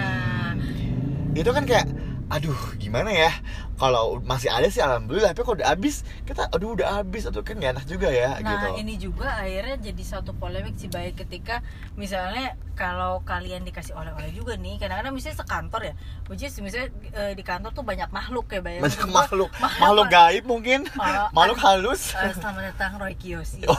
itu 1.35 1.51
kan 1.51 1.63
kayak 1.63 1.87
aduh 2.29 2.53
gimana 2.77 3.09
ya? 3.09 3.33
Kalau 3.75 4.19
masih 4.21 4.51
ada 4.51 4.67
sih 4.67 4.79
alhamdulillah. 4.79 5.31
Tapi 5.31 5.41
kalau 5.41 5.57
udah 5.57 5.71
habis 5.71 6.03
kita 6.23 6.45
aduh 6.49 6.75
udah 6.75 6.99
habis 6.99 7.25
atau 7.25 7.41
kan 7.41 7.57
gak 7.57 7.73
enak 7.73 7.87
juga 7.87 8.09
ya 8.09 8.37
Nah 8.37 8.53
gitu. 8.67 8.69
ini 8.77 8.95
juga 8.97 9.33
akhirnya 9.39 9.77
jadi 9.81 10.03
satu 10.05 10.35
polemik 10.35 10.75
sih 10.75 10.87
baik 10.87 11.15
ketika 11.17 11.63
misalnya 11.95 12.53
kalau 12.75 13.23
kalian 13.23 13.63
dikasih 13.63 13.91
oleh-oleh 13.93 14.31
juga 14.31 14.55
nih 14.55 14.79
kadang-kadang 14.79 15.11
misalnya 15.11 15.39
sekantor 15.39 15.83
ya 15.85 15.95
which 16.27 16.43
is 16.43 16.55
misalnya 16.59 16.91
eh, 17.13 17.33
di 17.33 17.43
kantor 17.43 17.71
tuh 17.73 17.83
banyak 17.83 18.07
makhluk 18.09 18.47
ya 18.49 18.61
bayang 18.61 18.83
banyak 18.85 19.09
makhluk. 19.09 19.51
makhluk 19.57 20.07
gaib 20.09 20.45
mungkin. 20.45 20.81
Makhluk- 20.91 21.31
makhluk 21.33 21.59
halus. 21.61 22.03
Eh, 22.15 22.35
selamat 22.35 22.63
datang 22.69 22.99
Roy 22.99 23.15
Kiyoshi. 23.15 23.63
Oh, 23.65 23.79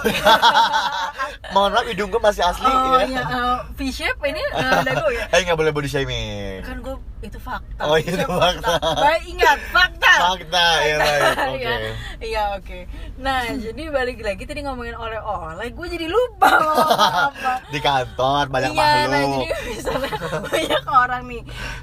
mohon 1.53 1.71
maaf 1.71 1.85
hidung 1.85 2.09
gue 2.09 2.19
masih 2.19 2.41
asli 2.41 2.65
Oh 2.65 2.97
ya. 2.97 3.05
iya, 3.05 3.21
eh, 3.21 3.57
V-shape 3.75 4.19
ini 4.23 4.41
uh, 4.53 4.79
dagu 4.87 5.07
ya? 5.11 5.25
Eh 5.29 5.39
nggak 5.43 5.57
boleh 5.57 5.71
body 5.71 5.87
shaming. 5.87 6.63
Kan 6.63 6.79
gue 6.79 6.95
itu 7.19 7.35
fakta. 7.35 7.83
Oh, 7.83 7.99
itu 7.99 8.15
V-shape 8.15 8.31
fakta. 8.31 8.73
baik 8.79 9.23
ingat 9.27 9.59
fakta. 9.75 10.13
Fakta 10.23 10.65
ya 10.87 10.95
baik 10.97 11.21
oke 11.51 11.59
Iya, 11.59 11.75
iya 12.23 12.43
oke. 12.55 12.79
Nah, 13.19 13.43
jadi 13.59 13.83
balik 13.91 14.23
lagi 14.23 14.43
tadi 14.47 14.63
ngomongin 14.63 14.95
oleh-oleh, 14.95 15.67
gue 15.67 15.87
jadi 15.91 16.07
lupa 16.07 16.47
mau 16.63 16.79
apa. 17.27 17.53
di 17.75 17.79
kantor 17.83 18.47
banyak 18.47 18.71
iya, 18.71 18.79
nah 18.79 19.19
makhluk. 19.19 19.43
jadi 19.43 19.55
misalnya 19.67 20.11
banyak 20.47 20.83
orang 20.87 21.23
nih. 21.27 21.41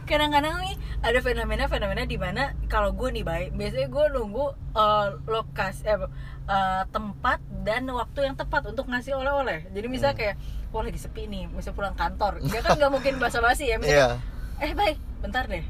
Kadang-kadang 0.09 0.55
nih 0.65 0.75
ada 1.05 1.19
fenomena-fenomena 1.21 2.03
di 2.09 2.17
mana 2.17 2.43
kalau 2.67 2.97
gue 2.97 3.09
nih 3.13 3.25
baik 3.25 3.51
Biasanya 3.53 3.89
gue 3.93 4.05
nunggu 4.17 4.47
eh, 4.73 5.09
lokasi, 5.29 5.85
eh, 5.85 6.01
eh, 6.49 6.83
tempat 6.89 7.39
dan 7.61 7.85
waktu 7.93 8.25
yang 8.25 8.37
tepat 8.41 8.65
untuk 8.65 8.89
ngasih 8.89 9.21
oleh-oleh. 9.21 9.69
Jadi 9.69 9.87
misalnya 9.87 10.17
Hmm. 10.17 10.23
kayak, 10.25 10.37
wah 10.73 10.81
lagi 10.81 10.97
sepi 10.97 11.29
nih, 11.29 11.45
bisa 11.53 11.77
pulang 11.77 11.93
kantor. 11.93 12.41
Dia 12.41 12.65
kan 12.65 12.81
gak 12.81 12.89
mungkin 12.89 13.21
basa-basi 13.21 13.69
ya 13.69 13.77
iya. 13.77 13.79
Misalnya, 13.79 14.09
Eh 14.57 14.73
baik, 14.73 14.97
bentar 15.21 15.45
deh 15.47 15.65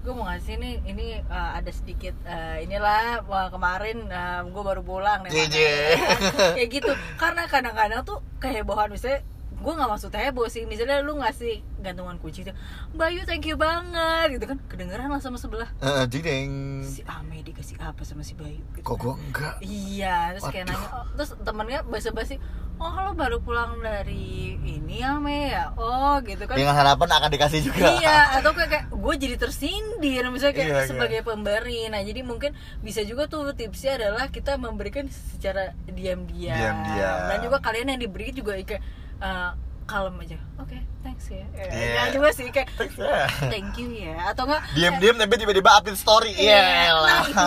gue 0.00 0.12
mau 0.16 0.24
ngasih 0.24 0.56
nih 0.56 0.74
ini 0.88 1.06
eh, 1.20 1.50
ada 1.54 1.68
sedikit 1.68 2.16
eh, 2.24 2.64
inilah 2.64 3.20
wah, 3.28 3.52
kemarin 3.52 4.08
gue 4.48 4.62
baru 4.64 4.80
pulang 4.80 5.28
nih 5.28 5.32
Jije. 5.32 5.68
makanya. 6.00 6.48
kayak 6.56 6.68
gitu 6.72 6.92
karena 7.20 7.42
kadang-kadang 7.44 8.00
tuh 8.02 8.24
kehebohan 8.40 8.88
misalnya 8.88 9.20
gue 9.60 9.72
nggak 9.76 9.90
maksud 9.92 10.08
heboh 10.16 10.48
sih 10.48 10.64
misalnya 10.64 11.04
lu 11.04 11.20
ngasih 11.20 11.60
gantungan 11.84 12.16
kunci 12.16 12.48
tuh 12.48 12.56
Bayu 12.96 13.28
thank 13.28 13.44
you 13.44 13.60
banget 13.60 14.40
gitu 14.40 14.48
kan 14.48 14.56
kedengeran 14.72 15.12
lah 15.12 15.20
sama 15.20 15.36
sebelah 15.36 15.68
Eh, 15.84 16.08
jideng 16.08 16.80
si 16.80 17.04
Ame 17.04 17.44
dikasih 17.44 17.76
apa 17.76 18.00
sama 18.08 18.24
si 18.24 18.32
Bayu 18.32 18.64
gitu 18.72 18.80
kok 18.80 18.96
gue 18.96 19.12
enggak 19.20 19.54
Iya, 19.60 20.32
terus 20.32 20.48
kayak 20.48 20.64
Waduh. 20.64 20.80
nanya, 20.80 20.88
oh, 20.96 21.04
terus 21.12 21.30
temennya 21.44 21.80
basa-basi, 21.84 22.40
oh 22.80 22.94
lo 22.98 23.12
baru 23.12 23.38
pulang 23.38 23.76
dari 23.78 24.56
ini 24.58 24.98
ya 24.98 25.16
Me 25.16 25.48
ya, 25.48 25.70
oh 25.74 26.16
gitu 26.20 26.42
kan. 26.42 26.56
dengan 26.56 26.72
harapan 26.72 27.08
akan 27.12 27.30
dikasih 27.30 27.60
juga 27.62 27.92
Iya, 27.94 28.40
atau 28.40 28.50
kayak, 28.50 28.68
kayak 28.68 28.84
gue 28.90 29.14
jadi 29.18 29.36
tersindir 29.36 30.24
misalnya 30.26 30.54
kayak 30.54 30.66
Iya, 30.66 30.78
iya. 30.78 30.88
sebagai 30.88 31.20
pemberi. 31.20 31.86
Nah, 31.86 32.00
jadi 32.00 32.20
mungkin 32.20 32.50
bisa 32.80 33.00
juga 33.02 33.24
tuh 33.26 33.52
tipsnya 33.52 33.96
adalah 33.96 34.28
kita 34.28 34.56
memberikan 34.56 35.06
secara 35.06 35.76
diam-diam. 35.86 36.50
Diam-diam. 36.50 37.18
Dan 37.28 37.38
juga 37.40 37.60
kalian 37.60 37.86
yang 37.90 38.00
diberi 38.00 38.32
juga 38.32 38.56
kayak 38.56 38.80
eh, 39.18 39.50
kalem 39.84 40.14
aja. 40.18 40.38
Oke, 40.56 40.78
thanks 41.00 41.26
ya. 41.28 41.44
Eh, 41.52 41.66
Iya. 41.66 41.84
Enggak 41.86 42.08
juga 42.12 42.28
sih 42.32 42.46
kayak 42.48 42.68
Thanks 42.74 42.96
ya. 42.96 43.26
thank 43.46 43.74
you 43.76 43.88
ya. 43.92 44.14
Atau 44.26 44.46
enggak 44.46 44.62
Diam-diam 44.72 45.16
tapi 45.16 45.34
tiba-tiba 45.36 45.70
update 45.72 45.98
story. 45.98 46.32
Iya 46.32 46.56
Iya, 46.56 46.92
lah. 46.94 47.04
nah, 47.04 47.22
itu 47.22 47.44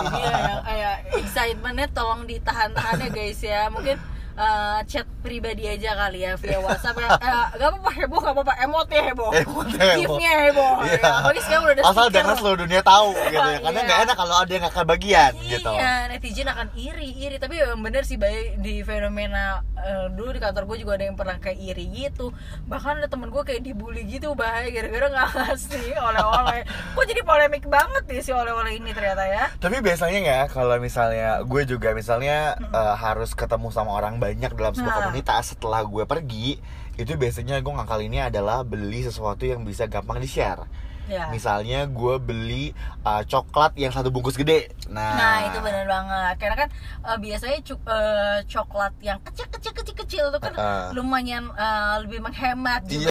jadi 0.00 0.20
ya, 0.24 0.54
kayak 0.62 0.94
excitementnya 1.14 1.88
tolong 1.90 2.22
ditahan-tahan 2.24 2.96
ya 2.98 3.08
guys 3.10 3.40
ya 3.40 3.68
mungkin 3.68 4.00
eh, 4.40 4.78
chat 4.84 5.04
pribadi 5.20 5.64
aja 5.64 5.92
kali 5.94 6.24
ya 6.24 6.32
via 6.34 6.58
WhatsApp 6.58 6.96
ya 6.96 7.08
eh, 7.12 7.46
gak 7.54 7.68
apa-apa 7.70 7.90
heboh 7.92 8.18
gak 8.18 8.32
apa-apa 8.32 8.54
emot 8.60 8.88
ya 8.88 9.02
heboh 9.04 9.30
Emot 9.40 9.68
ya 9.70 9.84
heboh. 9.94 10.16
gifnya 10.16 10.30
heboh 10.42 10.72
Iya. 10.80 10.96
ya. 10.96 11.12
apalagi 11.20 11.40
sekarang 11.42 11.62
udah 11.62 11.74
ada 11.74 11.82
Asal 11.86 12.06
jangan 12.10 12.34
seluruh 12.34 12.58
dunia 12.60 12.80
tahu 12.82 13.08
gitu 13.26 13.36
ya. 13.46 13.58
Karena 13.60 13.76
Iya. 13.76 13.86
nggak 13.86 14.00
enak 14.02 14.16
kalau 14.16 14.34
ada 14.34 14.50
yang 14.50 14.62
nggak 14.62 14.76
kebagian 14.76 15.32
gitu. 15.42 15.70
Iya, 15.70 15.92
netizen 16.08 16.48
akan 16.48 16.68
iri, 16.74 17.08
iri. 17.18 17.36
Tapi 17.36 17.54
bener 17.76 18.02
sih 18.02 18.16
baik 18.16 18.58
di 18.58 18.80
fenomena 18.80 19.60
eh, 19.80 20.06
dulu 20.12 20.30
di 20.30 20.40
kantor 20.40 20.64
gue 20.64 20.78
juga 20.78 20.92
ada 20.94 21.04
yang 21.04 21.16
pernah 21.16 21.36
kayak 21.36 21.58
iri 21.58 21.86
gitu. 21.88 22.30
Bahkan 22.66 23.00
ada 23.00 23.08
temen 23.08 23.28
gue 23.28 23.42
kayak 23.42 23.60
dibully 23.60 24.04
gitu 24.04 24.32
bahaya 24.32 24.68
gara-gara 24.68 25.06
nggak 25.08 25.28
ngasih 25.32 25.96
oleh-oleh. 25.96 26.60
Kok 26.94 27.04
jadi 27.04 27.22
polemik 27.22 27.64
banget 27.66 28.02
nih 28.06 28.20
si 28.20 28.30
oleh-oleh 28.30 28.76
ini 28.76 28.92
ternyata 28.92 29.24
ya? 29.24 29.48
Tapi 29.56 29.80
biasanya 29.80 30.20
ya 30.20 30.40
kalau 30.46 30.76
misalnya 30.76 31.40
gue 31.42 31.62
juga 31.64 31.90
misalnya 31.92 32.54
eh, 32.60 32.94
harus 32.94 33.32
ketemu 33.32 33.68
sama 33.70 33.96
orang 33.96 34.16
banyak 34.16 34.52
dalam 34.52 34.72
sebuah 34.72 34.88
Nah. 34.90 34.98
komunitas 35.06 35.54
setelah 35.54 35.80
gue 35.82 36.04
pergi 36.04 36.58
itu 36.94 37.16
biasanya 37.16 37.58
gue 37.58 37.72
ngakal 37.72 38.00
ini 38.02 38.20
adalah 38.20 38.60
beli 38.60 39.00
sesuatu 39.00 39.48
yang 39.48 39.64
bisa 39.64 39.88
gampang 39.88 40.20
di 40.20 40.28
share. 40.28 40.68
Ya. 41.10 41.26
Misalnya 41.26 41.84
gue 41.84 42.14
beli 42.16 42.70
eh, 43.02 43.22
coklat 43.26 43.74
yang 43.74 43.90
satu 43.90 44.08
bungkus 44.08 44.38
gede. 44.38 44.70
Nah, 44.86 45.18
Nah 45.18 45.36
itu 45.44 45.58
benar 45.58 45.82
banget 45.84 46.34
karena 46.38 46.56
kan 46.56 46.68
eh, 47.02 47.18
biasanya 47.18 47.58
eh, 47.58 48.38
coklat 48.46 48.94
yang 49.02 49.18
kecil 49.20 49.50
kecil 49.50 49.72
kecil 49.74 49.94
kecil 49.96 50.24
itu 50.30 50.38
kan 50.38 50.54
Heeh. 50.54 50.86
lumayan 50.94 51.50
eh, 51.50 51.94
lebih 52.06 52.22
menghemat 52.22 52.86
Iya. 52.86 53.10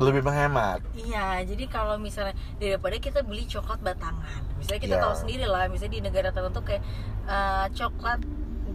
lebih 0.00 0.24
menghemat. 0.24 0.80
Iya, 0.96 1.44
jadi 1.44 1.68
kalau 1.68 2.00
misalnya 2.00 2.32
daripada 2.56 2.96
kita 2.96 3.20
beli 3.20 3.44
coklat 3.44 3.84
batangan, 3.84 4.40
misalnya 4.56 4.80
kita 4.80 4.96
Iya. 4.96 5.04
tahu 5.04 5.14
sendiri 5.14 5.44
lah, 5.44 5.68
misalnya 5.68 5.92
di 5.92 6.02
negara 6.02 6.32
tertentu 6.32 6.64
kayak 6.64 6.80
eh, 7.28 7.66
coklat 7.76 8.16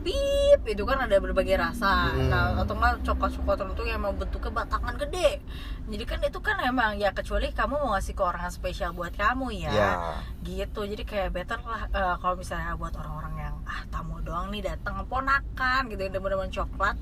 bip 0.05 0.61
itu 0.63 0.83
kan 0.85 1.01
ada 1.01 1.17
berbagai 1.17 1.57
rasa, 1.57 2.13
Mm. 2.13 2.29
nah 2.29 2.53
atau 2.55 2.77
enggak 2.77 3.01
coklat 3.01 3.33
coklat 3.33 3.55
tertentu 3.57 3.81
yang 3.83 3.97
emang 3.99 4.13
bentuknya 4.15 4.53
batangan 4.55 4.95
gede. 4.95 5.41
Jadi 5.85 6.03
kan 6.05 6.19
itu 6.21 6.39
kan 6.39 6.57
emang 6.61 6.95
ya 6.95 7.09
kecuali 7.09 7.49
kamu 7.49 7.73
mau 7.75 7.89
ngasih 7.91 8.13
ke 8.13 8.21
orang 8.21 8.41
yang 8.43 8.53
spesial 8.53 8.93
buat 8.93 9.11
kamu 9.11 9.47
ya, 9.57 9.71
Ya. 9.71 9.91
gitu. 10.41 10.85
Jadi 10.85 11.03
kayak 11.03 11.33
better 11.33 11.57
lah 11.59 11.89
eh, 11.89 12.15
kalau 12.15 12.37
misalnya 12.37 12.73
buat 12.75 12.93
orang-orang 12.93 13.33
yang 13.41 13.55
ah 13.65 13.81
tamu 13.89 14.21
doang 14.21 14.47
nih 14.47 14.61
datang 14.63 15.01
ponakan 15.05 15.89
gitu, 15.89 15.99
yang 15.99 16.13
demen-demen 16.13 16.49
coklat 16.49 16.93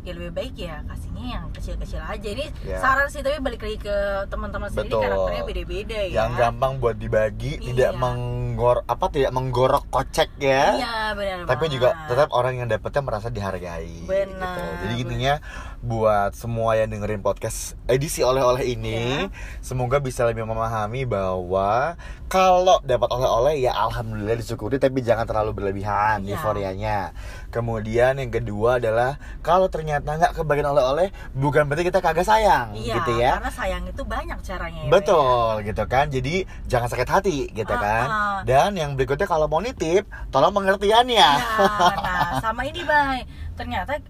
ya 0.00 0.14
lebih 0.14 0.30
baik 0.32 0.54
ya 0.56 0.80
kasihnya 0.84 1.24
yang 1.28 1.44
kecil-kecil 1.50 2.00
aja 2.00 2.28
ini 2.30 2.46
Ya. 2.62 2.78
saran 2.80 3.06
sih 3.06 3.20
tapi 3.20 3.42
balik 3.42 3.60
lagi 3.60 3.78
ke 3.78 3.96
teman-teman 4.26 4.70
sendiri 4.70 4.88
Betul. 4.88 5.02
karakternya 5.04 5.42
beda-beda 5.44 5.98
ya 6.00 6.14
Yang 6.16 6.32
gampang 6.38 6.72
buat 6.78 6.96
dibagi, 6.96 7.52
Iya. 7.54 7.66
tidak 7.66 7.92
menggor 8.58 8.82
apa 8.90 9.06
tidak 9.06 9.30
menggorok 9.30 9.86
kocek 9.86 10.34
ya 10.36 10.74
iya 10.74 10.94
benar 11.14 11.46
tapi 11.46 11.70
banget. 11.70 11.74
juga 11.78 11.88
tetap 12.10 12.34
orang 12.34 12.58
yang 12.58 12.66
dapetnya 12.66 13.06
merasa 13.06 13.30
dihargai 13.30 14.02
Benar, 14.02 14.34
gitu. 14.34 14.62
jadi 14.82 14.94
intinya 14.98 15.34
buat 15.78 16.34
semua 16.34 16.74
yang 16.74 16.90
dengerin 16.90 17.22
podcast 17.22 17.78
edisi 17.86 18.26
oleh-oleh 18.26 18.66
ini 18.66 19.30
Iya. 19.30 19.30
semoga 19.62 20.02
bisa 20.02 20.26
lebih 20.26 20.42
memahami 20.42 21.06
bahwa 21.06 21.94
kalau 22.26 22.82
dapat 22.82 23.06
oleh-oleh 23.08 23.62
ya 23.62 23.78
alhamdulillah 23.78 24.34
disyukuri 24.34 24.76
tapi 24.76 25.00
jangan 25.00 25.22
terlalu 25.22 25.54
berlebihan 25.54 26.26
Iya. 26.26 26.34
euforianya 26.34 27.14
kemudian 27.48 28.18
yang 28.18 28.28
kedua 28.28 28.76
adalah 28.76 29.16
kalau 29.40 29.70
ternyata 29.70 30.18
nggak 30.18 30.34
kebagian 30.34 30.66
oleh-oleh 30.68 31.14
bukan 31.30 31.62
berarti 31.64 31.86
kita 31.86 32.02
kagak 32.02 32.26
sayang 32.26 32.74
iya 32.74 32.98
gitu 32.98 33.14
ya 33.14 33.38
karena 33.38 33.52
sayang 33.54 33.84
itu 33.86 34.02
banyak 34.02 34.38
caranya 34.42 34.82
ya, 34.82 34.90
Betul 34.90 35.62
gitu 35.62 35.84
kan 35.86 36.06
Jadi 36.08 36.34
jangan 36.66 36.88
sakit 36.88 37.06
hati 37.06 37.38
gitu 37.52 37.70
Ah, 37.70 37.78
kan 37.78 38.06
ah. 38.08 38.38
Dan 38.48 38.72
yang 38.72 38.96
berikutnya 38.96 39.28
kalau 39.28 39.44
mau 39.44 39.60
nitip 39.60 40.08
Tolong 40.32 40.56
pengertiannya 40.56 41.20
Ya, 41.20 41.92
nah 42.00 42.40
sama 42.40 42.64
ini 42.64 42.80
bay 42.80 43.28
ternyata 43.52 44.00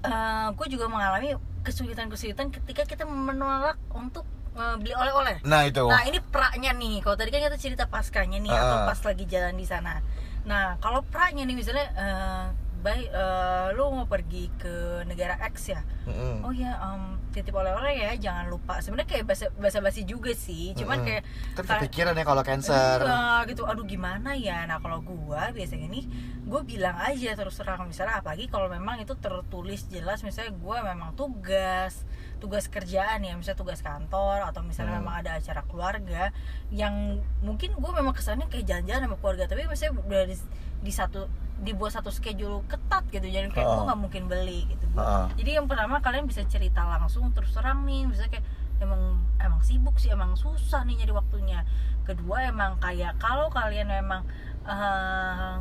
gue 0.54 0.66
juga 0.68 0.87
mengalami 0.87 1.35
kesulitan-kesulitan 1.64 2.52
ketika 2.52 2.85
kita 2.85 3.02
menolak 3.02 3.75
untuk 3.90 4.23
eh, 4.54 4.76
beli 4.76 4.92
oleh-oleh. 4.92 5.40
Nah 5.42 5.64
itu 5.64 5.83
Nah 5.83 6.04
ini 6.04 6.21
praknya 6.21 6.71
nih, 6.71 7.00
kalau 7.00 7.16
tadi 7.16 7.28
kan 7.28 7.40
kita 7.42 7.59
cerita 7.59 7.85
paskanya 7.87 8.38
nih 8.38 8.52
Ah. 8.52 8.61
atau 8.61 8.76
pas 8.87 9.00
lagi 9.02 9.25
jalan 9.25 9.54
di 9.54 9.64
sana. 9.64 10.04
Nah 10.45 10.76
kalau 10.78 11.00
praknya 11.02 11.42
nih 11.42 11.57
misalnya, 11.57 11.87
eh 11.97 12.45
baik 12.78 13.08
eh, 13.08 13.66
lu 13.75 13.90
mau 13.90 14.06
pergi 14.06 14.49
ke 14.54 14.75
negara 15.02 15.35
X 15.50 15.70
ya, 15.70 15.82
Mm-mm. 16.06 16.47
oh 16.47 16.52
ya 16.52 16.78
em, 16.78 17.18
titip 17.28 17.50
oleh-oleh 17.52 17.94
ya, 17.99 18.11
jangan 18.14 18.47
lupa. 18.47 18.78
Sebenarnya 18.78 19.11
kayak 19.11 19.25
basa 19.26 19.47
basa-basi 19.54 20.02
juga 20.02 20.30
sih, 20.30 20.73
cuman 20.73 21.02
Mm-mm. 21.02 21.06
kayak 21.06 21.23
Kan 21.54 21.64
kepikiran 21.66 22.14
ya 22.14 22.23
kalau 22.23 22.42
cancer 22.42 22.99
Iya 23.02 23.42
gitu, 23.47 23.66
aduh 23.66 23.82
gimana 23.82 24.32
ya 24.32 24.62
Nah 24.64 24.78
kalau 24.78 25.02
gua 25.02 25.50
biasanya 25.50 25.90
nih 25.90 26.06
Gue 26.47 26.62
bilang 26.62 26.94
aja 26.97 27.35
terus 27.35 27.58
terang 27.58 27.82
Misalnya 27.85 28.23
apalagi 28.23 28.47
kalau 28.47 28.70
memang 28.70 28.97
itu 28.99 29.12
tertulis 29.14 29.85
jelas 29.87 30.23
Misalnya 30.23 30.54
gua 30.54 30.80
memang 30.80 31.12
tugas 31.12 32.06
Tugas 32.38 32.70
kerjaan 32.70 33.20
ya 33.20 33.35
Misalnya 33.35 33.58
tugas 33.58 33.82
kantor 33.82 34.47
Atau 34.47 34.62
misalnya 34.62 34.97
Hmm. 34.97 35.04
memang 35.04 35.20
ada 35.20 35.37
acara 35.37 35.66
keluarga 35.66 36.30
Yang 36.70 37.20
mungkin 37.42 37.75
gue 37.75 37.92
memang 37.92 38.14
kesannya 38.14 38.47
kayak 38.47 38.64
jalan-jalan 38.64 39.02
sama 39.11 39.16
keluarga 39.18 39.44
Tapi 39.44 39.66
misalnya 39.66 39.92
udah 39.99 40.23
di, 40.25 40.37
di 40.80 40.92
satu 40.94 41.26
dibuat 41.59 41.91
satu 41.91 42.09
schedule 42.09 42.62
ketat 42.65 43.03
gitu 43.09 43.23
jadi 43.23 43.47
kayak 43.47 43.67
gue 43.67 43.75
Oh. 43.75 43.85
nggak 43.85 44.00
mungkin 44.00 44.23
beli 44.27 44.67
gitu 44.67 44.87
Heeh. 44.95 45.27
jadi 45.37 45.50
yang 45.59 45.67
pertama 45.67 45.99
kalian 45.99 46.25
bisa 46.25 46.43
cerita 46.45 46.83
langsung 46.83 47.31
terus 47.31 47.50
terang 47.50 47.83
nih 47.83 48.07
misalnya 48.07 48.33
kayak 48.33 48.47
emang 48.79 49.03
emang 49.37 49.61
sibuk 49.61 49.97
sih 49.97 50.09
emang 50.09 50.35
susah 50.35 50.83
nih 50.83 51.03
nyari 51.03 51.12
waktunya 51.12 51.67
kedua 52.03 52.47
emang 52.47 52.79
kayak 52.79 53.19
kalau 53.19 53.49
kalian 53.49 53.87
memang 53.87 54.23
eh, 54.65 55.55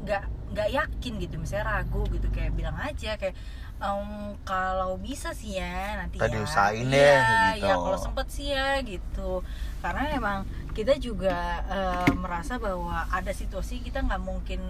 nggak 0.00 0.22
nggak 0.50 0.68
yakin 0.70 1.12
gitu 1.18 1.34
misalnya 1.36 1.78
ragu 1.78 2.02
gitu 2.08 2.26
kayak 2.28 2.52
bilang 2.52 2.76
aja 2.76 3.14
kayak 3.14 3.36
"Em, 3.80 4.36
kalau 4.42 4.98
bisa 4.98 5.32
sih 5.32 5.56
ya 5.56 5.96
nanti 5.96 6.20
Tadi 6.20 6.36
ya 6.36 6.42
usahain 6.42 6.84
Iya, 6.84 6.92
deh, 6.92 7.16
gitu. 7.56 7.64
ya 7.64 7.74
kalau 7.78 7.96
sempet 7.96 8.26
sih 8.28 8.48
ya 8.50 8.76
gitu 8.82 9.40
karena 9.80 10.02
emang 10.10 10.38
kita 10.72 10.96
juga 10.96 11.36
eh, 11.64 12.12
merasa 12.14 12.56
bahwa 12.56 13.08
ada 13.08 13.30
situasi 13.30 13.80
kita 13.80 14.02
nggak 14.02 14.20
mungkin 14.20 14.60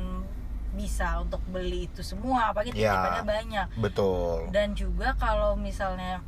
bisa 0.70 1.18
untuk 1.18 1.42
beli 1.46 1.86
itu 1.86 2.00
semua 2.00 2.50
apalagi 2.50 2.72
Ya. 2.72 2.94
titipannya 2.94 3.24
banyak. 3.24 3.66
Betul. 3.76 4.48
Dan 4.50 4.72
juga 4.72 5.14
kalau 5.14 5.54
misalnya 5.54 6.22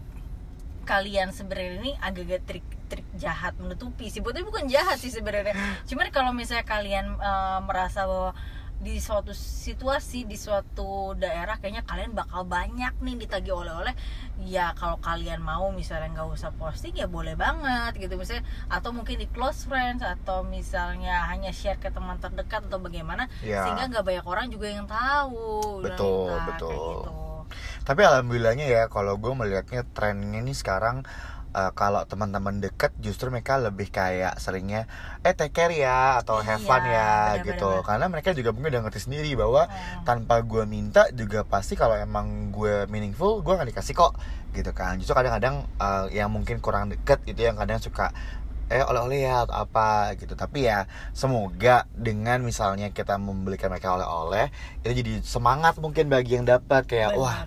kalian 0.82 1.30
sebenarnya 1.30 1.78
ini 1.78 1.92
agak-agak 1.96 2.42
trik-trik 2.42 3.06
jahat 3.14 3.54
menutupi 3.56 4.10
sebetulnya 4.10 4.42
bukan 4.42 4.66
jahat 4.66 4.98
sih 4.98 5.08
sebenarnya. 5.08 5.54
Cuman 5.86 6.10
kalau 6.10 6.34
misalnya 6.34 6.66
kalian 6.66 7.14
eh, 7.14 7.58
merasa 7.62 8.02
bahwa 8.02 8.34
di 8.82 8.98
suatu 8.98 9.30
situasi 9.30 10.26
di 10.26 10.34
suatu 10.34 11.14
daerah 11.14 11.54
kayaknya 11.56 11.86
kalian 11.86 12.12
bakal 12.12 12.42
banyak 12.42 12.90
nih 12.98 13.14
ditagih 13.14 13.54
oleh-oleh 13.54 13.94
ya 14.42 14.74
kalau 14.74 14.98
kalian 14.98 15.38
mau 15.38 15.70
misalnya 15.70 16.10
nggak 16.10 16.28
usah 16.34 16.50
posting 16.58 16.90
ya 16.98 17.06
boleh 17.06 17.38
banget 17.38 17.94
gitu 17.96 18.18
misalnya 18.18 18.42
atau 18.66 18.90
mungkin 18.90 19.22
di 19.22 19.30
close 19.30 19.70
friends 19.70 20.02
atau 20.02 20.42
misalnya 20.42 21.30
hanya 21.30 21.54
share 21.54 21.78
ke 21.78 21.94
teman 21.94 22.18
terdekat 22.18 22.66
atau 22.66 22.82
bagaimana 22.82 23.30
Ya. 23.38 23.62
sehingga 23.62 23.86
nggak 23.86 24.02
banyak 24.02 24.26
orang 24.26 24.46
juga 24.50 24.66
yang 24.66 24.90
tahu 24.90 25.78
Betul, 25.86 26.26
kayak 26.34 26.46
betul. 26.50 26.74
gitu. 26.74 27.10
Tapi 27.86 28.00
alhamdulillahnya 28.02 28.66
ya 28.66 28.82
kalau 28.90 29.14
gue 29.14 29.30
melihatnya 29.30 29.86
trennya 29.94 30.42
nih 30.42 30.58
sekarang 30.58 31.06
eh, 31.52 31.70
kalau 31.72 32.02
teman-teman 32.02 32.58
deket 32.58 32.92
justru 32.96 33.28
mereka 33.28 33.56
lebih 33.56 33.88
kayak 33.88 34.36
seringnya 34.36 34.88
eh 35.20 35.32
take 35.32 35.52
care 35.52 35.70
ya 35.70 36.18
atau 36.18 36.38
have 36.38 36.58
Iya, 36.58 36.66
fun 36.66 36.82
ya 36.82 36.90
benar-benar. 37.04 37.44
gitu 37.46 37.70
karena 37.82 38.06
mereka 38.08 38.30
juga 38.32 38.50
mungkin 38.50 38.70
udah 38.70 38.82
ngerti 38.82 39.00
sendiri 39.02 39.30
bahwa 39.32 39.62
Hmm. 39.64 40.04
tanpa 40.04 40.40
gue 40.40 40.64
minta 40.64 41.06
juga 41.10 41.42
pasti 41.42 41.72
kalau 41.72 41.94
emang 41.94 42.50
gue 42.50 42.84
meaningful 42.86 43.40
gue 43.40 43.52
akan 43.52 43.66
dikasih 43.66 43.92
kok 43.92 44.16
gitu 44.52 44.72
kan 44.72 44.96
justru 44.96 45.12
kadang-kadang 45.12 45.64
eh, 45.78 46.06
yang 46.14 46.28
mungkin 46.28 46.58
kurang 46.58 46.88
deket 46.88 47.22
itu 47.24 47.40
yang 47.40 47.54
kadang 47.54 47.78
suka 47.78 48.10
eh 48.68 48.80
oleh-oleh 48.80 49.22
ya 49.22 49.44
atau 49.44 49.68
apa 49.68 50.16
gitu 50.16 50.32
tapi 50.32 50.64
ya 50.64 50.88
semoga 51.12 51.84
dengan 51.92 52.40
misalnya 52.40 52.88
kita 52.88 53.20
membelikan 53.20 53.68
mereka 53.68 53.92
oleh-oleh 53.92 54.48
itu 54.80 54.96
jadi 54.96 55.12
semangat 55.20 55.76
mungkin 55.76 56.08
bagi 56.08 56.40
yang 56.40 56.48
dapat 56.48 56.88
kayak 56.88 57.12
Benar. 57.12 57.20
wah 57.20 57.38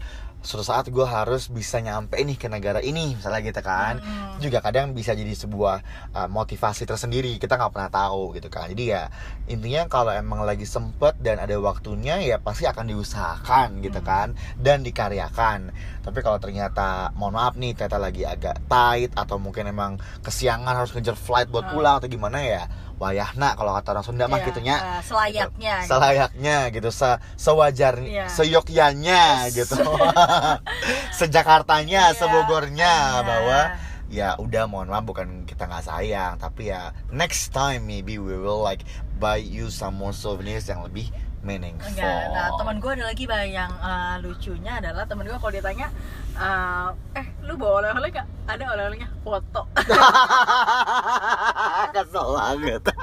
suatu 0.45 0.61
saat 0.61 0.85
gue 0.87 1.01
harus 1.01 1.49
bisa 1.49 1.81
nyampe 1.81 2.15
nih 2.15 2.37
ke 2.37 2.45
negara 2.45 2.77
ini 2.79 3.17
misalnya 3.17 3.41
gitu 3.41 3.59
kan 3.59 3.97
Mm-mm. 3.97 4.37
juga 4.37 4.61
kadang 4.61 4.93
bisa 4.93 5.11
jadi 5.11 5.33
sebuah 5.33 5.77
uh, 6.13 6.29
motivasi 6.29 6.85
tersendiri 6.85 7.35
kita 7.35 7.57
nggak 7.57 7.73
pernah 7.73 7.89
tahu 7.89 8.37
gitu 8.37 8.47
kan 8.47 8.69
jadi 8.69 8.83
ya 8.85 9.03
intinya 9.45 9.89
kalau 9.89 10.13
emang 10.13 10.45
lagi 10.45 10.63
sempet 10.63 11.17
dan 11.17 11.41
ada 11.41 11.57
waktunya 11.57 12.21
ya 12.21 12.37
pasti 12.37 12.63
akan 12.63 12.85
diusahakan 12.87 13.81
gitu 13.81 13.97
Hmm. 13.97 14.05
kan 14.05 14.27
dan 14.55 14.85
dikaryakan 14.85 15.73
tapi 16.05 16.21
kalau 16.21 16.37
ternyata 16.37 17.09
mohon 17.17 17.33
maaf 17.33 17.57
nih 17.57 17.73
ternyata 17.73 17.97
lagi 17.97 18.21
agak 18.21 18.61
tight 18.69 19.09
atau 19.17 19.41
mungkin 19.41 19.65
emang 19.65 19.91
kesiangan 20.21 20.77
harus 20.77 20.93
ngejar 20.93 21.17
flight 21.17 21.49
buat 21.49 21.65
Hmm. 21.65 21.73
pulang 21.73 21.95
atau 21.97 22.05
gimana 22.05 22.37
ya 22.39 22.69
wayahna 22.95 23.53
kalau 23.53 23.75
kata 23.75 23.91
orang 23.91 24.05
Sunda 24.05 24.25
mah 24.25 24.39
Iya, 24.39 24.45
gitunya 24.47 24.75
eh, 24.77 25.01
selayaknya 25.03 25.73
gitu. 25.77 25.89
selayaknya 25.91 26.57
gitu 26.71 26.89
se 26.89 27.09
sewajarnya 27.35 28.07
Iya. 28.07 28.25
seyogyanya 28.31 29.23
Yes. 29.51 29.55
gitu 29.57 29.75
sejakartanya 31.19 32.11
Iya. 32.11 32.17
sebogornya 32.17 32.93
Iya. 33.13 33.21
bahwa 33.21 33.59
ya 34.05 34.29
udah 34.37 34.63
mohon 34.65 34.87
maaf 34.87 35.03
bukan 35.03 35.43
kita 35.43 35.65
nggak 35.65 35.83
sayang 35.83 36.37
tapi 36.37 36.69
ya 36.69 36.93
next 37.09 37.49
time 37.51 37.83
maybe 37.83 38.15
we 38.15 38.37
will 38.37 38.61
like 38.61 38.85
buy 39.17 39.35
you 39.35 39.67
some 39.67 39.97
more 39.97 40.13
souvenirs 40.13 40.69
yang 40.69 40.85
lebih 40.85 41.09
meaningful 41.45 41.93
Enggak, 41.93 42.33
nah 42.33 42.49
teman 42.57 42.81
gue 42.81 42.91
ada 42.97 43.05
lagi 43.05 43.23
bah 43.29 43.45
yang 43.45 43.69
eh, 43.69 44.15
lucunya 44.25 44.81
adalah 44.81 45.05
teman 45.05 45.29
gue 45.29 45.37
kalau 45.37 45.53
ditanya 45.53 45.87
eh, 46.33 46.89
eh 47.21 47.27
lu 47.45 47.53
bawa 47.55 47.85
oleh-oleh 47.85 48.09
gak? 48.09 48.25
Ada 48.49 48.65
oleh-olehnya 48.73 49.09
foto. 49.21 49.61
Kesel 51.95 52.27
banget 52.33 52.81